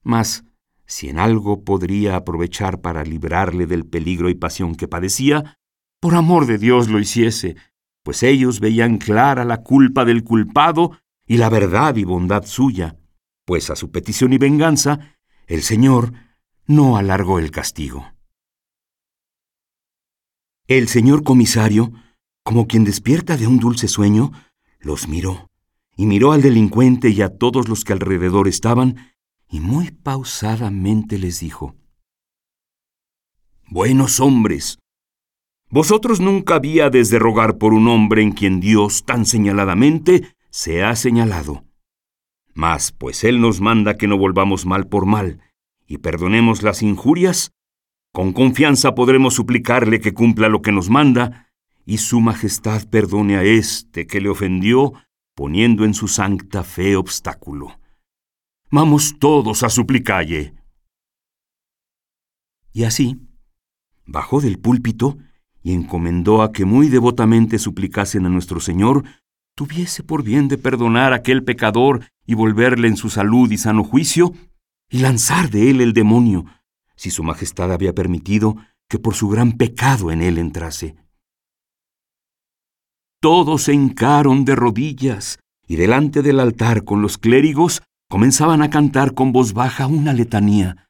Mas, 0.04 0.44
si 0.86 1.08
en 1.08 1.20
algo 1.20 1.64
podría 1.64 2.16
aprovechar 2.16 2.82
para 2.82 3.04
librarle 3.04 3.68
del 3.68 3.86
peligro 3.86 4.30
y 4.30 4.36
pasión 4.36 4.76
que 4.76 4.88
padecía, 4.88 5.58
por 6.02 6.16
amor 6.16 6.48
de 6.48 6.58
Dios 6.58 6.90
lo 6.90 7.00
hiciese, 7.00 7.56
pues 8.04 8.24
ellos 8.24 8.60
veían 8.60 8.98
clara 8.98 9.46
la 9.46 9.62
culpa 9.62 10.06
del 10.06 10.24
culpado 10.24 10.98
y 11.28 11.38
la 11.38 11.50
verdad 11.50 11.96
y 11.96 12.06
bondad 12.06 12.46
suya, 12.46 12.98
pues 13.46 13.70
a 13.70 13.76
su 13.76 13.92
petición 13.92 14.34
y 14.34 14.40
venganza, 14.40 15.18
el 15.46 15.62
Señor 15.62 16.14
no 16.70 16.98
alargó 16.98 17.40
el 17.40 17.50
castigo. 17.50 18.14
El 20.68 20.88
señor 20.88 21.24
comisario, 21.24 21.92
como 22.44 22.68
quien 22.68 22.84
despierta 22.84 23.38
de 23.38 23.48
un 23.48 23.58
dulce 23.58 23.88
sueño, 23.88 24.32
los 24.80 25.08
miró, 25.08 25.50
y 25.98 26.06
miró 26.06 26.32
al 26.32 26.44
delincuente 26.44 27.10
y 27.10 27.24
a 27.24 27.36
todos 27.36 27.68
los 27.68 27.84
que 27.84 27.94
alrededor 27.94 28.48
estaban, 28.48 29.16
y 29.50 29.62
muy 29.62 29.90
pausadamente 29.90 31.18
les 31.18 31.40
dijo, 31.40 31.76
Buenos 33.68 34.20
hombres, 34.20 34.78
vosotros 35.72 36.20
nunca 36.20 36.56
habíades 36.56 37.10
de 37.10 37.18
rogar 37.18 37.58
por 37.58 37.74
un 37.74 37.88
hombre 37.88 38.22
en 38.22 38.32
quien 38.32 38.60
Dios 38.60 39.06
tan 39.06 39.26
señaladamente 39.26 40.36
se 40.52 40.84
ha 40.84 40.96
señalado. 40.96 41.64
Mas, 42.54 42.92
pues 42.92 43.24
Él 43.24 43.42
nos 43.42 43.60
manda 43.60 43.98
que 43.98 44.08
no 44.08 44.20
volvamos 44.20 44.68
mal 44.68 44.88
por 44.88 45.08
mal, 45.08 45.42
y 45.90 45.98
perdonemos 45.98 46.62
las 46.62 46.84
injurias, 46.84 47.52
con 48.14 48.32
confianza 48.32 48.94
podremos 48.94 49.34
suplicarle 49.34 50.00
que 50.00 50.14
cumpla 50.14 50.48
lo 50.48 50.62
que 50.62 50.72
nos 50.72 50.90
manda, 50.90 51.52
y 51.86 51.98
su 51.98 52.22
majestad 52.22 52.88
perdone 52.88 53.36
a 53.36 53.44
éste 53.44 54.06
que 54.06 54.22
le 54.22 54.30
ofendió, 54.30 54.94
poniendo 55.36 55.86
en 55.86 55.96
su 55.96 56.08
sancta 56.08 56.64
fe 56.64 56.96
obstáculo. 56.96 57.80
Vamos 58.70 59.16
todos 59.20 59.64
a 59.64 59.70
suplicalle. 59.70 60.54
Y 62.72 62.84
así, 62.84 63.18
bajó 64.06 64.42
del 64.42 64.60
púlpito 64.60 65.18
y 65.64 65.74
encomendó 65.74 66.44
a 66.44 66.52
que 66.52 66.66
muy 66.66 66.90
devotamente 66.90 67.58
suplicasen 67.58 68.28
a 68.28 68.30
nuestro 68.30 68.60
Señor 68.60 69.04
tuviese 69.56 70.04
por 70.04 70.24
bien 70.24 70.48
de 70.48 70.60
perdonar 70.60 71.14
a 71.14 71.18
aquel 71.18 71.44
pecador 71.44 72.06
y 72.28 72.36
volverle 72.36 72.88
en 72.88 72.96
su 72.96 73.10
salud 73.10 73.52
y 73.52 73.58
sano 73.58 73.84
juicio, 73.84 74.34
y 74.90 75.00
lanzar 75.00 75.50
de 75.50 75.70
él 75.70 75.82
el 75.82 75.94
demonio, 75.94 76.46
si 76.96 77.12
su 77.12 77.24
majestad 77.24 77.72
había 77.72 77.94
permitido 77.94 78.58
que 78.90 79.00
por 79.00 79.16
su 79.16 79.30
gran 79.30 79.54
pecado 79.54 80.12
en 80.12 80.22
él 80.22 80.38
entrase. 80.38 80.96
Todos 83.22 83.64
se 83.64 83.74
hincaron 83.74 84.46
de 84.46 84.56
rodillas 84.56 85.40
y 85.68 85.76
delante 85.76 86.22
del 86.22 86.40
altar 86.40 86.84
con 86.84 87.02
los 87.02 87.18
clérigos 87.18 87.82
comenzaban 88.10 88.62
a 88.64 88.70
cantar 88.70 89.14
con 89.14 89.32
voz 89.32 89.54
baja 89.54 89.86
una 89.86 90.14
letanía, 90.14 90.88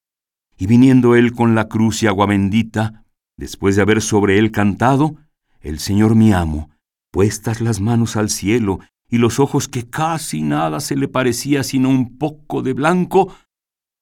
y 0.58 0.68
viniendo 0.68 1.16
él 1.16 1.34
con 1.34 1.54
la 1.54 1.68
cruz 1.68 2.02
y 2.02 2.08
agua 2.08 2.28
bendita, 2.28 3.04
después 3.38 3.76
de 3.76 3.82
haber 3.82 4.02
sobre 4.02 4.40
él 4.40 4.52
cantado, 4.52 5.16
el 5.60 5.80
Señor 5.80 6.16
mi 6.16 6.32
amo, 6.32 6.70
puestas 7.12 7.60
las 7.60 7.82
manos 7.82 8.16
al 8.16 8.30
cielo 8.30 8.80
y 9.10 9.18
los 9.18 9.40
ojos 9.40 9.68
que 9.68 9.90
casi 9.90 10.42
nada 10.42 10.80
se 10.80 10.96
le 10.96 11.08
parecía 11.08 11.64
sino 11.64 11.90
un 11.90 12.18
poco 12.18 12.62
de 12.62 12.74
blanco, 12.74 13.34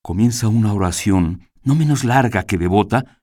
comienza 0.07 0.47
una 0.47 0.71
oración 0.71 1.41
no 1.63 1.75
menos 1.75 2.05
larga 2.05 2.43
que 2.43 2.57
devota, 2.57 3.19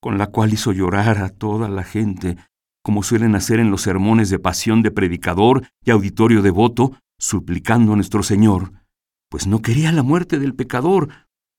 con 0.00 0.16
la 0.16 0.28
cual 0.28 0.52
hizo 0.52 0.70
llorar 0.70 1.18
a 1.18 1.28
toda 1.28 1.68
la 1.68 1.82
gente, 1.82 2.36
como 2.84 3.02
suelen 3.02 3.34
hacer 3.34 3.58
en 3.58 3.72
los 3.72 3.82
sermones 3.82 4.30
de 4.30 4.38
pasión 4.38 4.80
de 4.82 4.92
predicador 4.92 5.66
y 5.84 5.90
auditorio 5.90 6.40
devoto, 6.40 6.96
suplicando 7.18 7.94
a 7.94 7.96
nuestro 7.96 8.22
Señor, 8.22 8.72
pues 9.28 9.48
no 9.48 9.60
quería 9.60 9.90
la 9.90 10.04
muerte 10.04 10.38
del 10.38 10.54
pecador, 10.54 11.08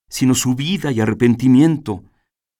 sino 0.08 0.36
su 0.36 0.56
vida 0.56 0.94
y 0.94 1.02
arrepentimiento, 1.02 2.06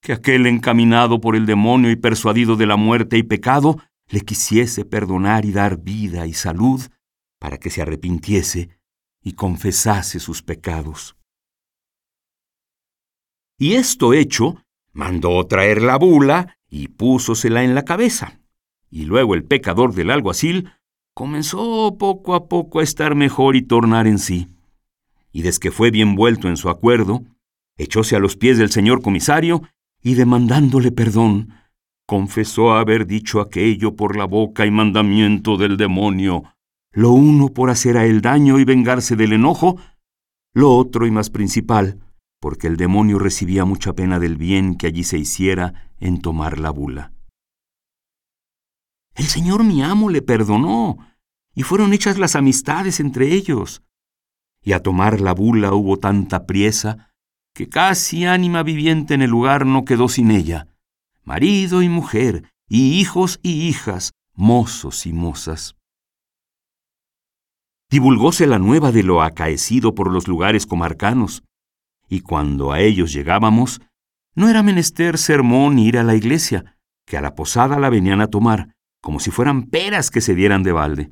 que 0.02 0.12
aquel 0.12 0.48
encaminado 0.48 1.22
por 1.22 1.38
el 1.38 1.46
demonio 1.46 1.92
y 1.92 1.96
persuadido 1.96 2.58
de 2.58 2.66
la 2.66 2.76
muerte 2.76 3.18
y 3.18 3.24
pecado 3.24 3.80
le 4.10 4.20
quisiese 4.20 4.84
perdonar 4.84 5.46
y 5.46 5.54
dar 5.54 5.78
vida 5.78 6.28
y 6.28 6.34
salud, 6.34 6.82
para 7.40 7.58
que 7.58 7.70
se 7.70 7.82
arrepintiese 7.82 8.68
y 9.24 9.32
confesase 9.32 10.20
sus 10.20 10.44
pecados. 10.44 11.16
Y 13.62 13.76
esto 13.76 14.14
hecho, 14.14 14.56
mandó 14.92 15.46
traer 15.46 15.84
la 15.84 15.96
bula 15.96 16.58
y 16.68 16.88
púsosela 16.88 17.64
en 17.64 17.76
la 17.76 17.86
cabeza. 17.86 18.40
Y 18.90 19.06
luego 19.06 19.36
el 19.36 19.44
pecador 19.44 19.94
del 19.94 20.10
alguacil 20.10 20.72
comenzó 21.14 21.96
poco 22.00 22.34
a 22.34 22.48
poco 22.48 22.80
a 22.80 22.84
estar 22.84 23.14
mejor 23.14 23.56
y 23.56 23.62
tornar 23.62 24.08
en 24.08 24.18
sí. 24.18 24.48
Y 25.32 25.44
desde 25.44 25.60
que 25.60 25.70
fue 25.70 25.92
bien 25.92 26.16
vuelto 26.16 26.48
en 26.48 26.58
su 26.58 26.72
acuerdo, 26.72 27.22
echóse 27.78 28.16
a 28.16 28.20
los 28.20 28.36
pies 28.36 28.58
del 28.58 28.72
señor 28.72 29.04
comisario 29.04 29.62
y 30.02 30.16
demandándole 30.16 30.92
perdón, 30.92 31.54
confesó 32.08 32.74
haber 32.74 33.06
dicho 33.06 33.42
aquello 33.42 33.96
por 33.96 34.18
la 34.18 34.26
boca 34.26 34.66
y 34.66 34.72
mandamiento 34.72 35.58
del 35.58 35.78
demonio, 35.78 36.46
lo 36.94 37.12
uno 37.12 37.50
por 37.50 37.70
hacer 37.70 37.96
a 37.98 38.08
él 38.08 38.22
daño 38.22 38.58
y 38.58 38.66
vengarse 38.66 39.16
del 39.16 39.34
enojo, 39.34 39.78
lo 40.52 40.76
otro 40.76 41.06
y 41.06 41.12
más 41.12 41.30
principal, 41.30 42.00
porque 42.42 42.68
el 42.68 42.76
demonio 42.76 43.20
recibía 43.20 43.66
mucha 43.66 43.94
pena 43.94 44.20
del 44.20 44.36
bien 44.36 44.76
que 44.76 44.88
allí 44.88 45.04
se 45.04 45.20
hiciera 45.20 45.92
en 46.00 46.22
tomar 46.22 46.58
la 46.60 46.72
bula. 46.72 47.14
El 49.14 49.26
señor 49.26 49.64
mi 49.64 49.84
amo 49.84 50.10
le 50.10 50.24
perdonó, 50.24 50.98
y 51.54 51.62
fueron 51.62 51.94
hechas 51.94 52.18
las 52.18 52.36
amistades 52.36 53.00
entre 53.00 53.32
ellos. 53.34 53.84
Y 54.64 54.74
a 54.74 54.82
tomar 54.82 55.22
la 55.22 55.34
bula 55.34 55.74
hubo 55.74 55.98
tanta 55.98 56.48
priesa, 56.48 57.14
que 57.54 57.70
casi 57.70 58.26
ánima 58.26 58.64
viviente 58.64 59.14
en 59.14 59.22
el 59.22 59.30
lugar 59.30 59.66
no 59.66 59.86
quedó 59.86 60.10
sin 60.10 60.32
ella, 60.32 60.68
marido 61.24 61.84
y 61.84 61.90
mujer, 61.90 62.52
y 62.68 63.00
hijos 63.00 63.40
y 63.44 63.68
hijas, 63.68 64.14
mozos 64.34 65.06
y 65.06 65.14
mozas. 65.14 65.76
Divulgóse 67.92 68.48
la 68.48 68.58
nueva 68.58 68.92
de 68.92 69.04
lo 69.04 69.22
acaecido 69.22 69.94
por 69.94 70.10
los 70.10 70.28
lugares 70.28 70.66
comarcanos, 70.66 71.44
y 72.12 72.20
cuando 72.20 72.74
a 72.74 72.82
ellos 72.82 73.14
llegábamos, 73.14 73.82
no 74.36 74.50
era 74.50 74.64
menester 74.64 75.18
sermón 75.18 75.80
ir 75.80 75.98
a 75.98 76.04
la 76.04 76.14
iglesia, 76.14 76.76
que 77.08 77.16
a 77.16 77.22
la 77.22 77.36
posada 77.36 77.80
la 77.80 77.90
venían 77.90 78.20
a 78.20 78.28
tomar, 78.28 78.76
como 79.02 79.22
si 79.22 79.32
fueran 79.32 79.64
peras 79.68 80.12
que 80.12 80.20
se 80.20 80.36
dieran 80.36 80.62
de 80.62 80.74
balde. 80.74 81.12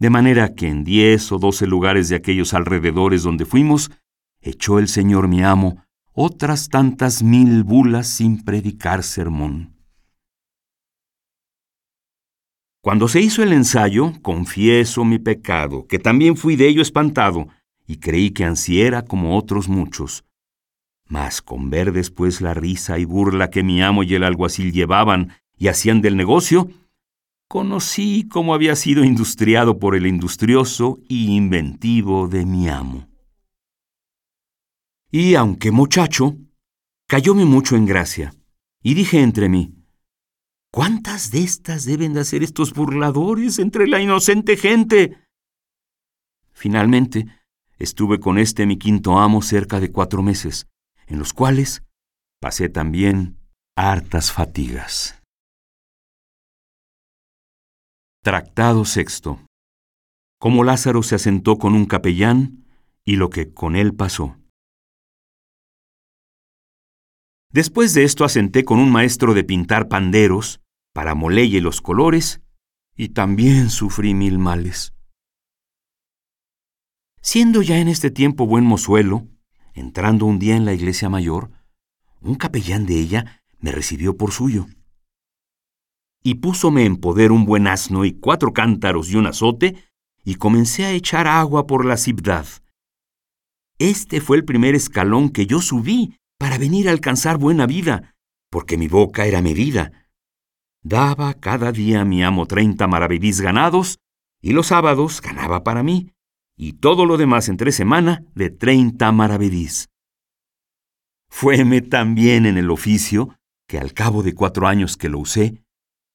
De 0.00 0.10
manera 0.10 0.54
que 0.56 0.66
en 0.66 0.82
diez 0.82 1.30
o 1.30 1.38
doce 1.38 1.68
lugares 1.68 2.08
de 2.08 2.16
aquellos 2.16 2.52
alrededores 2.52 3.22
donde 3.22 3.46
fuimos, 3.46 3.92
echó 4.40 4.80
el 4.80 4.88
Señor 4.88 5.28
mi 5.28 5.44
amo 5.44 5.84
otras 6.12 6.68
tantas 6.68 7.22
mil 7.22 7.62
bulas 7.62 8.08
sin 8.08 8.42
predicar 8.42 9.04
sermón. 9.04 9.76
Cuando 12.82 13.06
se 13.06 13.20
hizo 13.20 13.44
el 13.44 13.52
ensayo, 13.52 14.14
confieso 14.22 15.04
mi 15.04 15.20
pecado, 15.20 15.86
que 15.86 16.00
también 16.00 16.36
fui 16.36 16.56
de 16.56 16.66
ello 16.66 16.82
espantado, 16.82 17.48
y 17.86 17.98
creí 17.98 18.30
que 18.30 18.44
ansí 18.44 18.82
era 18.82 19.02
como 19.02 19.36
otros 19.36 19.68
muchos. 19.68 20.24
Mas 21.08 21.40
con 21.40 21.70
ver 21.70 21.92
después 21.92 22.40
la 22.40 22.54
risa 22.54 22.98
y 22.98 23.04
burla 23.04 23.50
que 23.50 23.62
mi 23.62 23.82
amo 23.82 24.02
y 24.02 24.14
el 24.14 24.24
alguacil 24.24 24.72
llevaban 24.72 25.32
y 25.56 25.68
hacían 25.68 26.00
del 26.00 26.16
negocio, 26.16 26.68
conocí 27.48 28.26
cómo 28.28 28.54
había 28.54 28.74
sido 28.74 29.04
industriado 29.04 29.78
por 29.78 29.94
el 29.94 30.06
industrioso 30.06 30.98
y 31.08 31.36
inventivo 31.36 32.28
de 32.28 32.44
mi 32.44 32.68
amo. 32.68 33.08
Y 35.10 35.36
aunque 35.36 35.70
muchacho, 35.70 36.36
cayóme 37.06 37.44
mucho 37.44 37.76
en 37.76 37.86
gracia, 37.86 38.34
y 38.82 38.94
dije 38.94 39.22
entre 39.22 39.48
mí, 39.48 39.76
¿Cuántas 40.76 41.30
de 41.30 41.42
estas 41.42 41.86
deben 41.86 42.12
de 42.12 42.20
hacer 42.20 42.42
estos 42.42 42.74
burladores 42.74 43.58
entre 43.58 43.86
la 43.86 43.98
inocente 43.98 44.58
gente? 44.58 45.16
Finalmente, 46.52 47.26
estuve 47.78 48.20
con 48.20 48.38
este 48.38 48.66
mi 48.66 48.78
quinto 48.78 49.18
amo 49.18 49.42
cerca 49.42 49.80
de 49.80 49.90
cuatro 49.90 50.22
meses, 50.22 50.66
en 51.06 51.18
los 51.18 51.32
cuales 51.32 51.82
pasé 52.40 52.68
también 52.68 53.38
hartas 53.76 54.32
fatigas. 54.32 55.22
Tractado 58.22 58.84
sexto. 58.84 59.40
Cómo 60.38 60.64
Lázaro 60.64 61.02
se 61.02 61.14
asentó 61.14 61.58
con 61.58 61.74
un 61.74 61.86
capellán 61.86 62.66
y 63.04 63.16
lo 63.16 63.30
que 63.30 63.52
con 63.52 63.76
él 63.76 63.94
pasó. 63.94 64.36
Después 67.52 67.94
de 67.94 68.04
esto 68.04 68.24
asenté 68.24 68.64
con 68.64 68.78
un 68.78 68.90
maestro 68.90 69.32
de 69.32 69.44
pintar 69.44 69.88
panderos 69.88 70.60
para 70.92 71.14
molelle 71.14 71.60
los 71.60 71.80
colores 71.80 72.40
y 72.96 73.10
también 73.10 73.70
sufrí 73.70 74.14
mil 74.14 74.38
males. 74.38 74.95
Siendo 77.28 77.60
ya 77.60 77.80
en 77.80 77.88
este 77.88 78.12
tiempo 78.12 78.46
buen 78.46 78.64
mozuelo, 78.64 79.26
entrando 79.74 80.26
un 80.26 80.38
día 80.38 80.54
en 80.54 80.64
la 80.64 80.74
iglesia 80.74 81.08
mayor, 81.08 81.50
un 82.20 82.36
capellán 82.36 82.86
de 82.86 83.00
ella 83.00 83.42
me 83.58 83.72
recibió 83.72 84.16
por 84.16 84.30
suyo. 84.30 84.66
Y 86.22 86.36
púsome 86.36 86.84
en 86.84 86.98
poder 86.98 87.32
un 87.32 87.44
buen 87.44 87.66
asno 87.66 88.04
y 88.04 88.12
cuatro 88.12 88.52
cántaros 88.52 89.10
y 89.10 89.16
un 89.16 89.26
azote, 89.26 89.74
y 90.22 90.36
comencé 90.36 90.84
a 90.84 90.92
echar 90.92 91.26
agua 91.26 91.66
por 91.66 91.84
la 91.84 91.96
ciudad. 91.96 92.46
Este 93.80 94.20
fue 94.20 94.36
el 94.36 94.44
primer 94.44 94.76
escalón 94.76 95.30
que 95.30 95.46
yo 95.46 95.60
subí 95.60 96.16
para 96.38 96.58
venir 96.58 96.88
a 96.88 96.92
alcanzar 96.92 97.38
buena 97.38 97.66
vida, 97.66 98.14
porque 98.52 98.78
mi 98.78 98.86
boca 98.86 99.26
era 99.26 99.42
medida. 99.42 99.90
Daba 100.84 101.34
cada 101.34 101.72
día 101.72 102.02
a 102.02 102.04
mi 102.04 102.22
amo 102.22 102.46
treinta 102.46 102.86
maravedís 102.86 103.40
ganados, 103.40 103.98
y 104.40 104.52
los 104.52 104.68
sábados 104.68 105.20
ganaba 105.20 105.64
para 105.64 105.82
mí, 105.82 106.12
y 106.56 106.74
todo 106.74 107.04
lo 107.04 107.16
demás 107.16 107.48
entre 107.48 107.72
semana 107.72 108.24
de 108.34 108.50
treinta 108.50 109.12
maravedís. 109.12 109.88
Fueme 111.28 111.82
tan 111.82 112.14
bien 112.14 112.46
en 112.46 112.56
el 112.56 112.70
oficio 112.70 113.36
que 113.68 113.78
al 113.78 113.92
cabo 113.92 114.22
de 114.22 114.34
cuatro 114.34 114.66
años 114.66 114.96
que 114.96 115.08
lo 115.08 115.18
usé, 115.18 115.62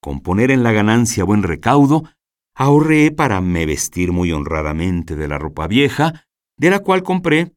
con 0.01 0.21
poner 0.21 0.49
en 0.51 0.63
la 0.63 0.71
ganancia 0.71 1.23
buen 1.23 1.43
recaudo, 1.43 2.03
ahorré 2.55 3.11
para 3.11 3.39
me 3.41 3.65
vestir 3.65 4.11
muy 4.11 4.31
honradamente 4.31 5.15
de 5.15 5.27
la 5.27 5.37
ropa 5.37 5.67
vieja, 5.67 6.25
de 6.57 6.69
la 6.69 6.79
cual 6.79 7.03
compré 7.03 7.53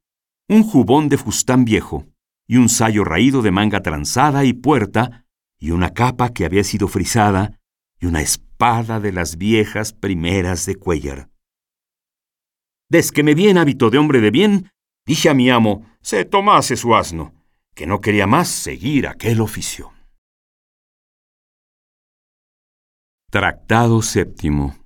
un 0.49 0.63
jubón 0.63 1.09
de 1.09 1.17
fustán 1.17 1.65
viejo 1.65 2.07
y 2.47 2.57
un 2.57 2.69
sayo 2.69 3.05
raído 3.05 3.41
de 3.41 3.51
manga 3.51 3.81
tranzada 3.81 4.45
y 4.45 4.53
puerta, 4.53 5.25
y 5.59 5.71
una 5.71 5.95
capa 5.95 6.31
que 6.31 6.45
había 6.45 6.63
sido 6.65 6.89
frisada, 6.89 7.59
y 7.99 8.07
una 8.07 8.21
espada 8.21 9.01
de 9.01 9.13
las 9.13 9.39
viejas 9.39 9.95
primeras 9.95 10.67
de 10.67 10.77
Cuellar. 10.77 11.31
Des 12.89 13.11
que 13.13 13.23
me 13.23 13.35
vi 13.35 13.49
en 13.49 13.59
hábito 13.59 13.91
de 13.91 13.99
hombre 13.99 14.21
de 14.21 14.31
bien, 14.31 14.71
dije 15.07 15.29
a 15.29 15.35
mi 15.35 15.51
amo, 15.51 15.87
se 16.01 16.25
tomase 16.25 16.77
su 16.77 16.95
asno, 16.95 17.35
que 17.75 17.87
no 17.87 18.01
quería 18.01 18.27
más 18.27 18.49
seguir 18.49 19.09
aquel 19.09 19.41
oficio. 19.41 19.93
Tractado 23.31 24.03
séptimo. 24.03 24.77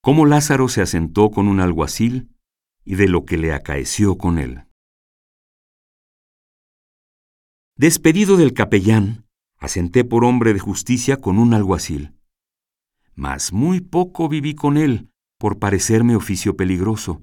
Cómo 0.00 0.26
Lázaro 0.26 0.68
se 0.68 0.80
asentó 0.80 1.30
con 1.30 1.48
un 1.48 1.60
alguacil 1.60 2.28
y 2.84 2.94
de 2.94 3.08
lo 3.08 3.24
que 3.24 3.36
le 3.36 3.52
acaeció 3.52 4.16
con 4.16 4.38
él. 4.38 4.64
Despedido 7.76 8.36
del 8.36 8.54
capellán, 8.54 9.26
asenté 9.58 10.04
por 10.04 10.24
hombre 10.24 10.52
de 10.52 10.60
justicia 10.60 11.18
con 11.18 11.38
un 11.38 11.52
alguacil. 11.52 12.14
Mas 13.14 13.52
muy 13.52 13.80
poco 13.80 14.28
viví 14.28 14.54
con 14.54 14.76
él, 14.76 15.10
por 15.38 15.58
parecerme 15.58 16.16
oficio 16.16 16.56
peligroso. 16.56 17.22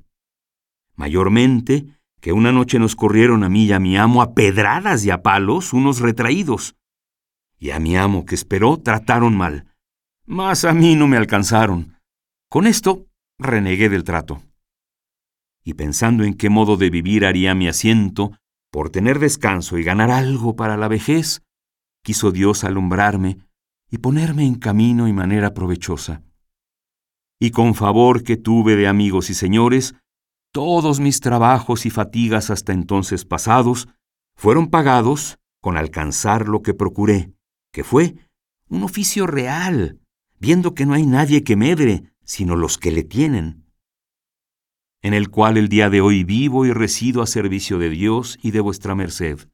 Mayormente 0.95 1.85
que 2.21 2.31
una 2.33 2.51
noche 2.51 2.79
nos 2.79 2.95
corrieron 2.95 3.43
a 3.43 3.49
mí 3.49 3.65
y 3.65 3.73
a 3.73 3.79
mi 3.79 3.97
amo 3.97 4.21
a 4.21 4.33
pedradas 4.33 5.05
y 5.05 5.11
a 5.11 5.21
palos 5.21 5.73
unos 5.73 5.99
retraídos. 5.99 6.75
Y 7.59 7.69
a 7.69 7.79
mi 7.79 7.97
amo 7.97 8.25
que 8.25 8.35
esperó 8.35 8.77
trataron 8.77 9.37
mal, 9.37 9.75
mas 10.25 10.65
a 10.65 10.73
mí 10.73 10.95
no 10.95 11.07
me 11.07 11.17
alcanzaron. 11.17 11.99
Con 12.49 12.65
esto 12.65 13.05
renegué 13.37 13.89
del 13.89 14.03
trato. 14.03 14.41
Y 15.63 15.73
pensando 15.73 16.23
en 16.23 16.33
qué 16.33 16.49
modo 16.49 16.77
de 16.77 16.89
vivir 16.89 17.25
haría 17.25 17.53
mi 17.53 17.67
asiento, 17.67 18.31
por 18.71 18.89
tener 18.89 19.19
descanso 19.19 19.77
y 19.77 19.83
ganar 19.83 20.11
algo 20.11 20.55
para 20.55 20.77
la 20.77 20.87
vejez, 20.87 21.43
quiso 22.03 22.31
Dios 22.31 22.63
alumbrarme 22.63 23.39
y 23.89 23.99
ponerme 23.99 24.45
en 24.45 24.55
camino 24.55 25.07
y 25.07 25.13
manera 25.13 25.53
provechosa. 25.53 26.23
Y 27.39 27.51
con 27.51 27.75
favor 27.75 28.23
que 28.23 28.37
tuve 28.37 28.75
de 28.75 28.87
amigos 28.87 29.29
y 29.29 29.33
señores, 29.33 29.95
todos 30.51 30.99
mis 30.99 31.19
trabajos 31.19 31.85
y 31.85 31.89
fatigas 31.89 32.49
hasta 32.49 32.71
entonces 32.71 33.25
pasados 33.25 33.89
fueron 34.35 34.69
pagados 34.69 35.37
con 35.61 35.77
alcanzar 35.77 36.47
lo 36.47 36.61
que 36.61 36.73
procuré, 36.73 37.33
que 37.73 37.83
fue 37.83 38.15
un 38.69 38.83
oficio 38.83 39.27
real, 39.27 39.99
viendo 40.39 40.73
que 40.73 40.85
no 40.85 40.93
hay 40.93 41.05
nadie 41.05 41.43
que 41.43 41.55
medre, 41.55 42.03
sino 42.23 42.55
los 42.55 42.77
que 42.77 42.91
le 42.91 43.03
tienen, 43.03 43.65
en 45.01 45.13
el 45.13 45.29
cual 45.29 45.57
el 45.57 45.69
día 45.69 45.89
de 45.89 46.01
hoy 46.01 46.23
vivo 46.23 46.65
y 46.65 46.71
resido 46.71 47.21
a 47.21 47.27
servicio 47.27 47.77
de 47.77 47.89
Dios 47.89 48.39
y 48.41 48.51
de 48.51 48.59
vuestra 48.59 48.95
merced. 48.95 49.49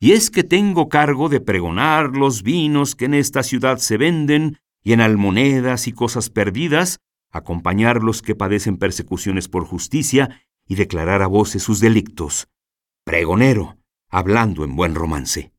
Y 0.00 0.12
es 0.12 0.30
que 0.30 0.44
tengo 0.44 0.88
cargo 0.88 1.28
de 1.28 1.40
pregonar 1.40 2.16
los 2.16 2.42
vinos 2.42 2.96
que 2.96 3.04
en 3.04 3.14
esta 3.14 3.42
ciudad 3.42 3.78
se 3.78 3.96
venden, 3.96 4.58
y 4.82 4.92
en 4.92 5.00
almonedas 5.00 5.86
y 5.86 5.92
cosas 5.92 6.30
perdidas, 6.30 6.98
acompañar 7.30 8.02
los 8.02 8.22
que 8.22 8.34
padecen 8.34 8.76
persecuciones 8.76 9.48
por 9.48 9.64
justicia 9.64 10.42
y 10.66 10.74
declarar 10.74 11.22
a 11.22 11.26
voces 11.26 11.62
sus 11.62 11.80
delictos. 11.80 12.48
Pregonero, 13.04 13.78
hablando 14.08 14.64
en 14.64 14.76
buen 14.76 14.94
romance. 14.94 15.52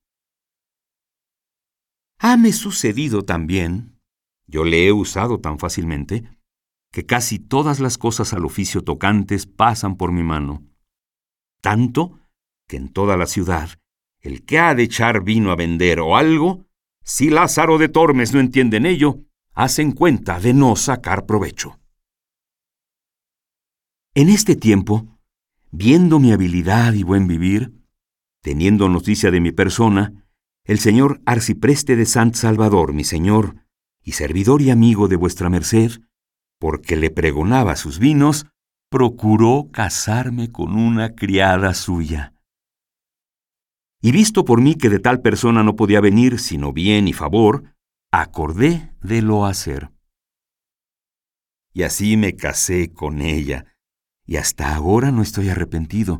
Hame 2.19 2.53
sucedido 2.53 3.23
también, 3.23 3.99
yo 4.47 4.63
le 4.63 4.87
he 4.87 4.93
usado 4.93 5.39
tan 5.39 5.59
fácilmente, 5.59 6.29
que 6.91 7.05
casi 7.05 7.39
todas 7.39 7.79
las 7.79 7.97
cosas 7.97 8.33
al 8.33 8.45
oficio 8.45 8.83
tocantes 8.83 9.47
pasan 9.47 9.97
por 9.97 10.11
mi 10.11 10.23
mano. 10.23 10.63
Tanto 11.59 12.19
que 12.67 12.77
en 12.77 12.89
toda 12.89 13.17
la 13.17 13.25
ciudad, 13.25 13.79
el 14.21 14.45
que 14.45 14.59
ha 14.59 14.75
de 14.75 14.83
echar 14.83 15.23
vino 15.23 15.51
a 15.51 15.55
vender 15.55 15.99
o 15.99 16.15
algo, 16.15 16.65
si 17.03 17.29
Lázaro 17.29 17.77
de 17.77 17.89
Tormes 17.89 18.33
no 18.33 18.39
entiende 18.39 18.77
en 18.77 18.85
ello, 18.85 19.19
hacen 19.53 19.91
cuenta 19.91 20.39
de 20.39 20.53
no 20.53 20.75
sacar 20.75 21.25
provecho. 21.25 21.79
En 24.15 24.29
este 24.29 24.55
tiempo, 24.55 25.19
viendo 25.71 26.19
mi 26.19 26.31
habilidad 26.31 26.93
y 26.93 27.03
buen 27.03 27.27
vivir, 27.27 27.73
teniendo 28.41 28.89
noticia 28.89 29.31
de 29.31 29.39
mi 29.39 29.51
persona, 29.51 30.13
el 30.65 30.79
señor 30.79 31.21
Arcipreste 31.25 31.95
de 31.95 32.05
Sant 32.05 32.35
Salvador, 32.35 32.93
mi 32.93 33.03
señor, 33.03 33.55
y 34.01 34.13
servidor 34.13 34.61
y 34.61 34.69
amigo 34.69 35.07
de 35.07 35.15
vuestra 35.15 35.49
merced, 35.49 36.01
porque 36.59 36.95
le 36.95 37.09
pregonaba 37.09 37.75
sus 37.75 37.99
vinos, 37.99 38.45
procuró 38.89 39.69
casarme 39.71 40.51
con 40.51 40.75
una 40.77 41.15
criada 41.15 41.73
suya. 41.73 42.32
Y 44.05 44.11
visto 44.11 44.43
por 44.43 44.59
mí 44.59 44.75
que 44.75 44.89
de 44.89 44.99
tal 44.99 45.21
persona 45.21 45.63
no 45.63 45.77
podía 45.77 46.01
venir 46.01 46.37
sino 46.37 46.73
bien 46.73 47.07
y 47.07 47.13
favor, 47.13 47.73
acordé 48.11 48.93
de 49.01 49.21
lo 49.21 49.45
hacer. 49.45 49.91
Y 51.73 51.83
así 51.83 52.17
me 52.17 52.35
casé 52.35 52.91
con 52.91 53.21
ella, 53.21 53.77
y 54.25 54.35
hasta 54.35 54.75
ahora 54.75 55.13
no 55.13 55.21
estoy 55.21 55.47
arrepentido, 55.47 56.19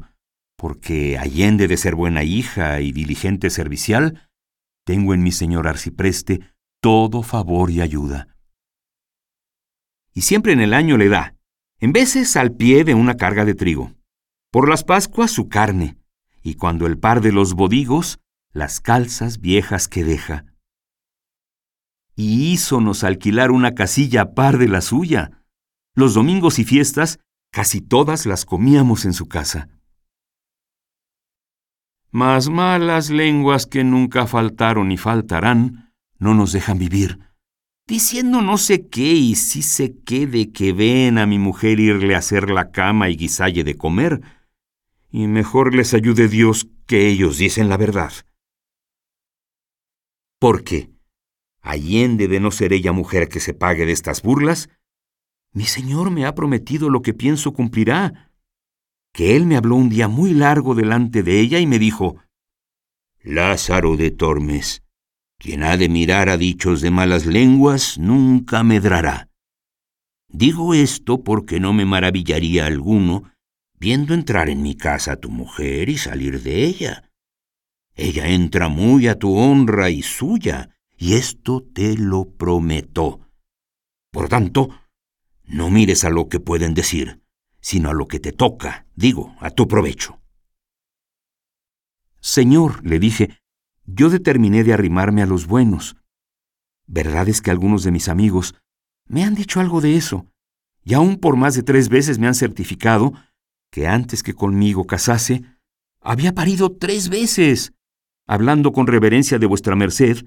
porque 0.56 1.17
allende 1.17 1.67
de 1.67 1.76
ser 1.76 1.93
buena 1.96 2.24
hija 2.24 2.80
y 2.80 2.93
diligente 2.93 3.50
servicial, 3.50 4.30
tengo 4.86 5.13
en 5.13 5.22
mi 5.22 5.34
señor 5.34 5.67
arcipreste 5.67 6.39
todo 6.82 7.22
favor 7.22 7.69
y 7.69 7.82
ayuda. 7.82 8.38
Y 10.13 10.22
siempre 10.22 10.54
en 10.54 10.62
el 10.62 10.74
año 10.74 10.98
le 10.98 11.10
da, 11.10 11.36
en 11.80 11.91
veces 11.91 12.38
al 12.38 12.56
pie 12.56 12.86
de 12.86 12.93
una 12.93 13.17
carga 13.17 13.43
de 13.43 13.56
trigo, 13.56 13.91
por 14.52 14.69
las 14.69 14.86
Pascuas 14.86 15.32
su 15.32 15.50
carne, 15.50 15.98
y 16.44 16.56
cuando 16.56 16.86
el 16.86 17.00
par 17.00 17.22
de 17.22 17.32
los 17.32 17.54
bodigos, 17.54 18.20
las 18.52 18.82
calzas 18.82 19.40
viejas 19.40 19.88
que 19.88 20.04
deja 20.04 20.46
y 22.16 22.52
hízonos 22.52 23.04
alquilar 23.04 23.52
una 23.52 23.74
casilla 23.74 24.34
par 24.34 24.58
de 24.58 24.68
la 24.68 24.82
suya. 24.82 25.44
Los 25.96 26.14
domingos 26.14 26.60
y 26.60 26.64
fiestas 26.64 27.20
casi 27.52 27.82
todas 27.82 28.26
las 28.26 28.46
comíamos 28.46 29.06
en 29.06 29.14
su 29.14 29.28
casa. 29.28 29.70
Mas 32.12 32.50
malas 32.50 33.10
lenguas 33.10 33.66
que 33.66 33.84
nunca 33.84 34.28
faltaron 34.28 34.92
y 34.92 34.98
faltarán 34.98 35.94
no 36.20 36.36
nos 36.36 36.52
dejan 36.52 36.78
vivir, 36.78 37.20
diciendo 37.88 38.42
no 38.42 38.58
sé 38.58 38.88
qué 38.88 39.14
y 39.14 39.36
sí 39.36 39.62
sé 39.62 39.96
qué 40.06 40.28
de 40.28 40.52
que 40.52 40.74
ven 40.74 41.18
a 41.18 41.26
mi 41.26 41.40
mujer 41.40 41.80
irle 41.80 42.16
a 42.16 42.20
hacer 42.20 42.50
la 42.50 42.72
cama 42.72 43.10
y 43.10 43.18
guisalle 43.18 43.64
de 43.64 43.76
comer, 43.76 44.22
y 45.13 45.28
mejor 45.28 45.76
les 45.76 45.93
ayude 45.93 46.28
Dios 46.28 46.67
que 46.88 47.08
ellos 47.08 47.38
dicen 47.38 47.69
la 47.69 47.78
verdad. 47.78 48.12
Porque, 50.39 50.89
allende 51.62 52.28
de 52.28 52.39
no 52.39 52.49
ser 52.49 52.73
ella 52.73 52.91
mujer 52.91 53.30
que 53.30 53.39
se 53.39 53.54
pague 53.54 53.86
de 53.86 53.91
estas 53.91 54.23
burlas, 54.23 54.69
mi 55.54 55.65
Señor 55.65 56.10
me 56.10 56.26
ha 56.26 56.34
prometido 56.34 56.89
lo 56.89 57.04
que 57.04 57.13
pienso 57.13 57.54
cumplirá, 57.54 58.32
que 59.13 59.36
Él 59.36 59.45
me 59.45 59.56
habló 59.56 59.76
un 59.76 59.89
día 59.89 60.08
muy 60.08 60.34
largo 60.34 60.73
delante 60.73 61.21
de 61.21 61.39
ella 61.39 61.60
y 61.60 61.67
me 61.67 61.78
dijo, 61.78 62.17
Lázaro 63.21 63.95
de 63.95 64.10
Tormes, 64.10 64.82
quien 65.38 65.62
ha 65.62 65.78
de 65.78 65.89
mirar 65.89 66.28
a 66.28 66.38
dichos 66.38 66.82
de 66.82 66.89
malas 66.89 67.28
lenguas 67.28 67.99
nunca 67.99 68.63
medrará. 68.63 69.30
Digo 70.28 70.73
esto 70.73 71.23
porque 71.23 71.60
no 71.60 71.71
me 71.71 71.86
maravillaría 71.86 72.65
alguno 72.65 73.32
viendo 73.80 74.14
entrar 74.14 74.50
en 74.50 74.62
mi 74.62 74.76
casa 74.76 75.14
a 75.14 75.16
tu 75.18 75.30
mujer 75.30 75.90
y 75.90 75.98
salir 75.98 76.42
de 76.42 76.64
ella. 76.64 77.12
Ella 77.96 78.28
entra 78.28 78.70
muy 78.70 79.08
a 79.08 79.20
tu 79.20 79.38
honra 79.38 79.90
y 79.90 80.02
suya, 80.02 80.70
y 80.98 81.14
esto 81.16 81.62
te 81.62 81.98
lo 81.98 82.26
prometo. 82.26 83.30
Por 84.12 84.30
tanto, 84.30 84.70
no 85.44 85.70
mires 85.70 86.04
a 86.04 86.10
lo 86.10 86.30
que 86.30 86.40
pueden 86.40 86.74
decir, 86.74 87.22
sino 87.60 87.90
a 87.90 87.94
lo 87.94 88.08
que 88.08 88.20
te 88.20 88.32
toca, 88.32 88.88
digo, 88.96 89.36
a 89.40 89.50
tu 89.50 89.68
provecho. 89.68 90.22
Señor, 92.20 92.86
le 92.86 93.00
dije, 93.00 93.38
yo 93.86 94.10
determiné 94.10 94.64
de 94.64 94.74
arrimarme 94.74 95.22
a 95.22 95.26
los 95.26 95.46
buenos. 95.46 95.98
Verdad 96.88 97.28
es 97.28 97.42
que 97.42 97.52
algunos 97.52 97.84
de 97.84 97.92
mis 97.92 98.08
amigos 98.08 98.56
me 99.08 99.24
han 99.24 99.36
dicho 99.36 99.60
algo 99.60 99.82
de 99.82 99.98
eso, 99.98 100.28
y 100.84 100.94
aún 100.94 101.18
por 101.18 101.36
más 101.36 101.56
de 101.56 101.64
tres 101.64 101.90
veces 101.90 102.20
me 102.20 102.28
han 102.28 102.36
certificado 102.36 103.14
que 103.74 103.88
antes 103.88 104.22
que 104.22 104.36
conmigo 104.36 104.86
casase, 104.86 105.42
había 106.00 106.36
parido 106.36 106.78
tres 106.78 107.10
veces, 107.10 107.74
hablando 108.28 108.72
con 108.72 108.86
reverencia 108.86 109.40
de 109.40 109.48
vuestra 109.48 109.76
merced, 109.76 110.24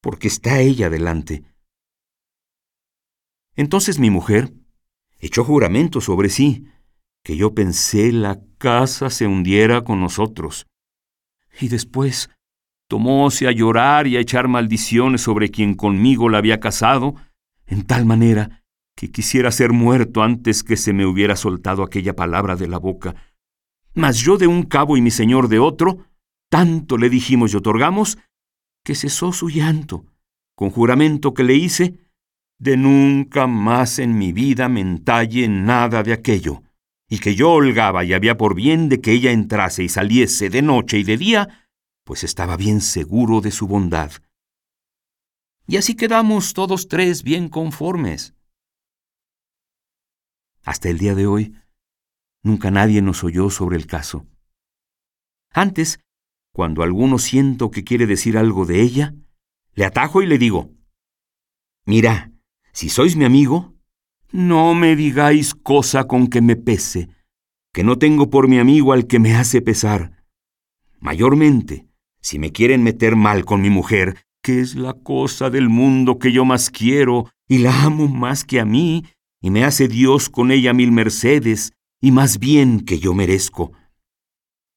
porque 0.00 0.28
está 0.28 0.60
ella 0.60 0.88
delante. 0.88 1.42
Entonces 3.56 3.98
mi 3.98 4.10
mujer 4.10 4.54
echó 5.18 5.42
juramento 5.42 6.00
sobre 6.00 6.28
sí, 6.28 6.68
que 7.24 7.36
yo 7.36 7.52
pensé 7.52 8.12
la 8.12 8.40
casa 8.58 9.10
se 9.10 9.26
hundiera 9.26 9.82
con 9.82 10.00
nosotros. 10.00 10.68
Y 11.60 11.66
después 11.66 12.30
tomóse 12.88 13.48
a 13.48 13.50
llorar 13.50 14.06
y 14.06 14.16
a 14.16 14.20
echar 14.20 14.46
maldiciones 14.46 15.20
sobre 15.20 15.50
quien 15.50 15.74
conmigo 15.74 16.28
la 16.28 16.38
había 16.38 16.60
casado, 16.60 17.16
en 17.66 17.84
tal 17.86 18.06
manera 18.06 18.63
que 18.96 19.10
quisiera 19.10 19.50
ser 19.50 19.72
muerto 19.72 20.22
antes 20.22 20.62
que 20.62 20.76
se 20.76 20.92
me 20.92 21.06
hubiera 21.06 21.36
soltado 21.36 21.82
aquella 21.82 22.14
palabra 22.14 22.56
de 22.56 22.68
la 22.68 22.78
boca. 22.78 23.14
Mas 23.94 24.18
yo 24.18 24.36
de 24.38 24.46
un 24.46 24.62
cabo 24.64 24.96
y 24.96 25.00
mi 25.00 25.10
señor 25.10 25.48
de 25.48 25.58
otro, 25.58 26.06
tanto 26.50 26.96
le 26.96 27.10
dijimos 27.10 27.52
y 27.52 27.56
otorgamos, 27.56 28.18
que 28.84 28.94
cesó 28.94 29.32
su 29.32 29.48
llanto, 29.48 30.06
con 30.54 30.70
juramento 30.70 31.34
que 31.34 31.44
le 31.44 31.54
hice, 31.54 31.98
de 32.58 32.76
nunca 32.76 33.46
más 33.46 33.98
en 33.98 34.16
mi 34.16 34.32
vida 34.32 34.68
me 34.68 34.80
entalle 34.80 35.48
nada 35.48 36.02
de 36.02 36.12
aquello, 36.12 36.62
y 37.08 37.18
que 37.18 37.34
yo 37.34 37.50
holgaba 37.50 38.04
y 38.04 38.12
había 38.12 38.36
por 38.36 38.54
bien 38.54 38.88
de 38.88 39.00
que 39.00 39.12
ella 39.12 39.32
entrase 39.32 39.82
y 39.84 39.88
saliese 39.88 40.50
de 40.50 40.62
noche 40.62 40.98
y 40.98 41.04
de 41.04 41.16
día, 41.16 41.68
pues 42.04 42.24
estaba 42.24 42.56
bien 42.56 42.80
seguro 42.80 43.40
de 43.40 43.50
su 43.50 43.66
bondad. 43.66 44.12
Y 45.66 45.76
así 45.76 45.94
quedamos 45.94 46.52
todos 46.52 46.88
tres 46.88 47.22
bien 47.22 47.48
conformes. 47.48 48.34
Hasta 50.64 50.88
el 50.88 50.98
día 50.98 51.14
de 51.14 51.26
hoy, 51.26 51.54
nunca 52.42 52.70
nadie 52.70 53.02
nos 53.02 53.22
oyó 53.22 53.50
sobre 53.50 53.76
el 53.76 53.86
caso. 53.86 54.26
Antes, 55.52 56.00
cuando 56.52 56.82
alguno 56.82 57.18
siento 57.18 57.70
que 57.70 57.84
quiere 57.84 58.06
decir 58.06 58.38
algo 58.38 58.64
de 58.64 58.80
ella, 58.80 59.14
le 59.74 59.84
atajo 59.84 60.22
y 60.22 60.26
le 60.26 60.38
digo, 60.38 60.70
Mira, 61.84 62.32
si 62.72 62.88
sois 62.88 63.14
mi 63.14 63.24
amigo, 63.24 63.74
no 64.32 64.74
me 64.74 64.96
digáis 64.96 65.54
cosa 65.54 66.08
con 66.08 66.28
que 66.28 66.40
me 66.40 66.56
pese, 66.56 67.08
que 67.72 67.84
no 67.84 67.98
tengo 67.98 68.30
por 68.30 68.48
mi 68.48 68.58
amigo 68.58 68.92
al 68.92 69.06
que 69.06 69.18
me 69.18 69.34
hace 69.34 69.60
pesar. 69.60 70.24
Mayormente, 70.98 71.88
si 72.20 72.38
me 72.38 72.52
quieren 72.52 72.82
meter 72.82 73.16
mal 73.16 73.44
con 73.44 73.60
mi 73.60 73.68
mujer, 73.68 74.16
que 74.42 74.60
es 74.60 74.76
la 74.76 74.94
cosa 74.94 75.50
del 75.50 75.68
mundo 75.68 76.18
que 76.18 76.32
yo 76.32 76.44
más 76.44 76.70
quiero 76.70 77.30
y 77.46 77.58
la 77.58 77.82
amo 77.82 78.08
más 78.08 78.44
que 78.44 78.60
a 78.60 78.64
mí, 78.64 79.04
y 79.44 79.50
me 79.50 79.62
hace 79.62 79.88
Dios 79.88 80.30
con 80.30 80.50
ella 80.50 80.72
mil 80.72 80.90
mercedes, 80.90 81.74
y 82.00 82.12
más 82.12 82.38
bien 82.38 82.80
que 82.80 82.98
yo 82.98 83.12
merezco. 83.12 83.72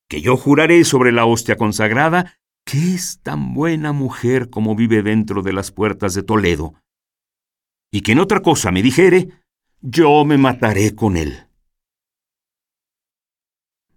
Que 0.09 0.19
yo 0.19 0.35
juraré 0.35 0.83
sobre 0.83 1.13
la 1.13 1.25
hostia 1.25 1.55
consagrada 1.55 2.33
que 2.65 2.93
es 2.93 3.21
tan 3.21 3.53
buena 3.53 3.93
mujer 3.93 4.49
como 4.49 4.75
vive 4.75 5.03
dentro 5.03 5.41
de 5.41 5.53
las 5.53 5.71
puertas 5.71 6.15
de 6.15 6.23
Toledo 6.23 6.73
y 7.93 8.01
que 8.01 8.11
en 8.11 8.19
otra 8.19 8.41
cosa 8.41 8.69
me 8.69 8.83
dijere, 8.83 9.29
yo 9.79 10.25
me 10.25 10.37
mataré 10.37 10.95
con 10.95 11.15
él. 11.15 11.47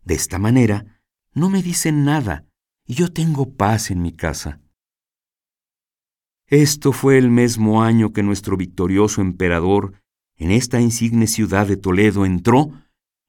De 0.05 0.15
esta 0.15 0.39
manera, 0.39 1.03
no 1.35 1.51
me 1.51 1.65
dicen 1.65 2.05
nada, 2.05 2.47
y 2.87 2.95
yo 2.95 3.13
tengo 3.13 3.57
paz 3.57 3.91
en 3.91 4.03
mi 4.03 4.13
casa. 4.13 4.61
Esto 6.47 6.93
fue 6.93 7.19
el 7.19 7.29
mismo 7.29 7.83
año 7.83 8.13
que 8.13 8.23
nuestro 8.23 8.57
victorioso 8.57 9.21
emperador 9.21 10.00
en 10.41 10.51
esta 10.51 10.81
insigne 10.81 11.29
ciudad 11.29 11.69
de 11.69 11.77
Toledo 11.77 12.27
entró 12.27 12.73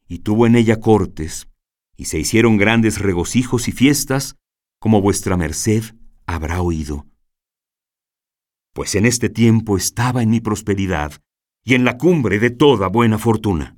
y 0.07 0.19
tuvo 0.19 0.47
en 0.47 0.55
ella 0.55 0.79
cortes, 0.79 1.47
y 1.95 2.05
se 2.05 2.17
hicieron 2.17 2.57
grandes 2.57 2.97
regocijos 2.97 3.67
y 3.67 3.71
fiestas, 3.71 4.35
como 4.79 4.99
vuestra 4.99 5.37
merced 5.37 5.83
habrá 6.25 6.61
oído 6.61 7.05
pues 8.73 8.95
en 8.95 9.05
este 9.05 9.29
tiempo 9.29 9.77
estaba 9.77 10.23
en 10.23 10.29
mi 10.29 10.39
prosperidad 10.39 11.13
y 11.63 11.75
en 11.75 11.83
la 11.83 11.97
cumbre 11.97 12.39
de 12.39 12.49
toda 12.49 12.87
buena 12.87 13.17
fortuna. 13.17 13.77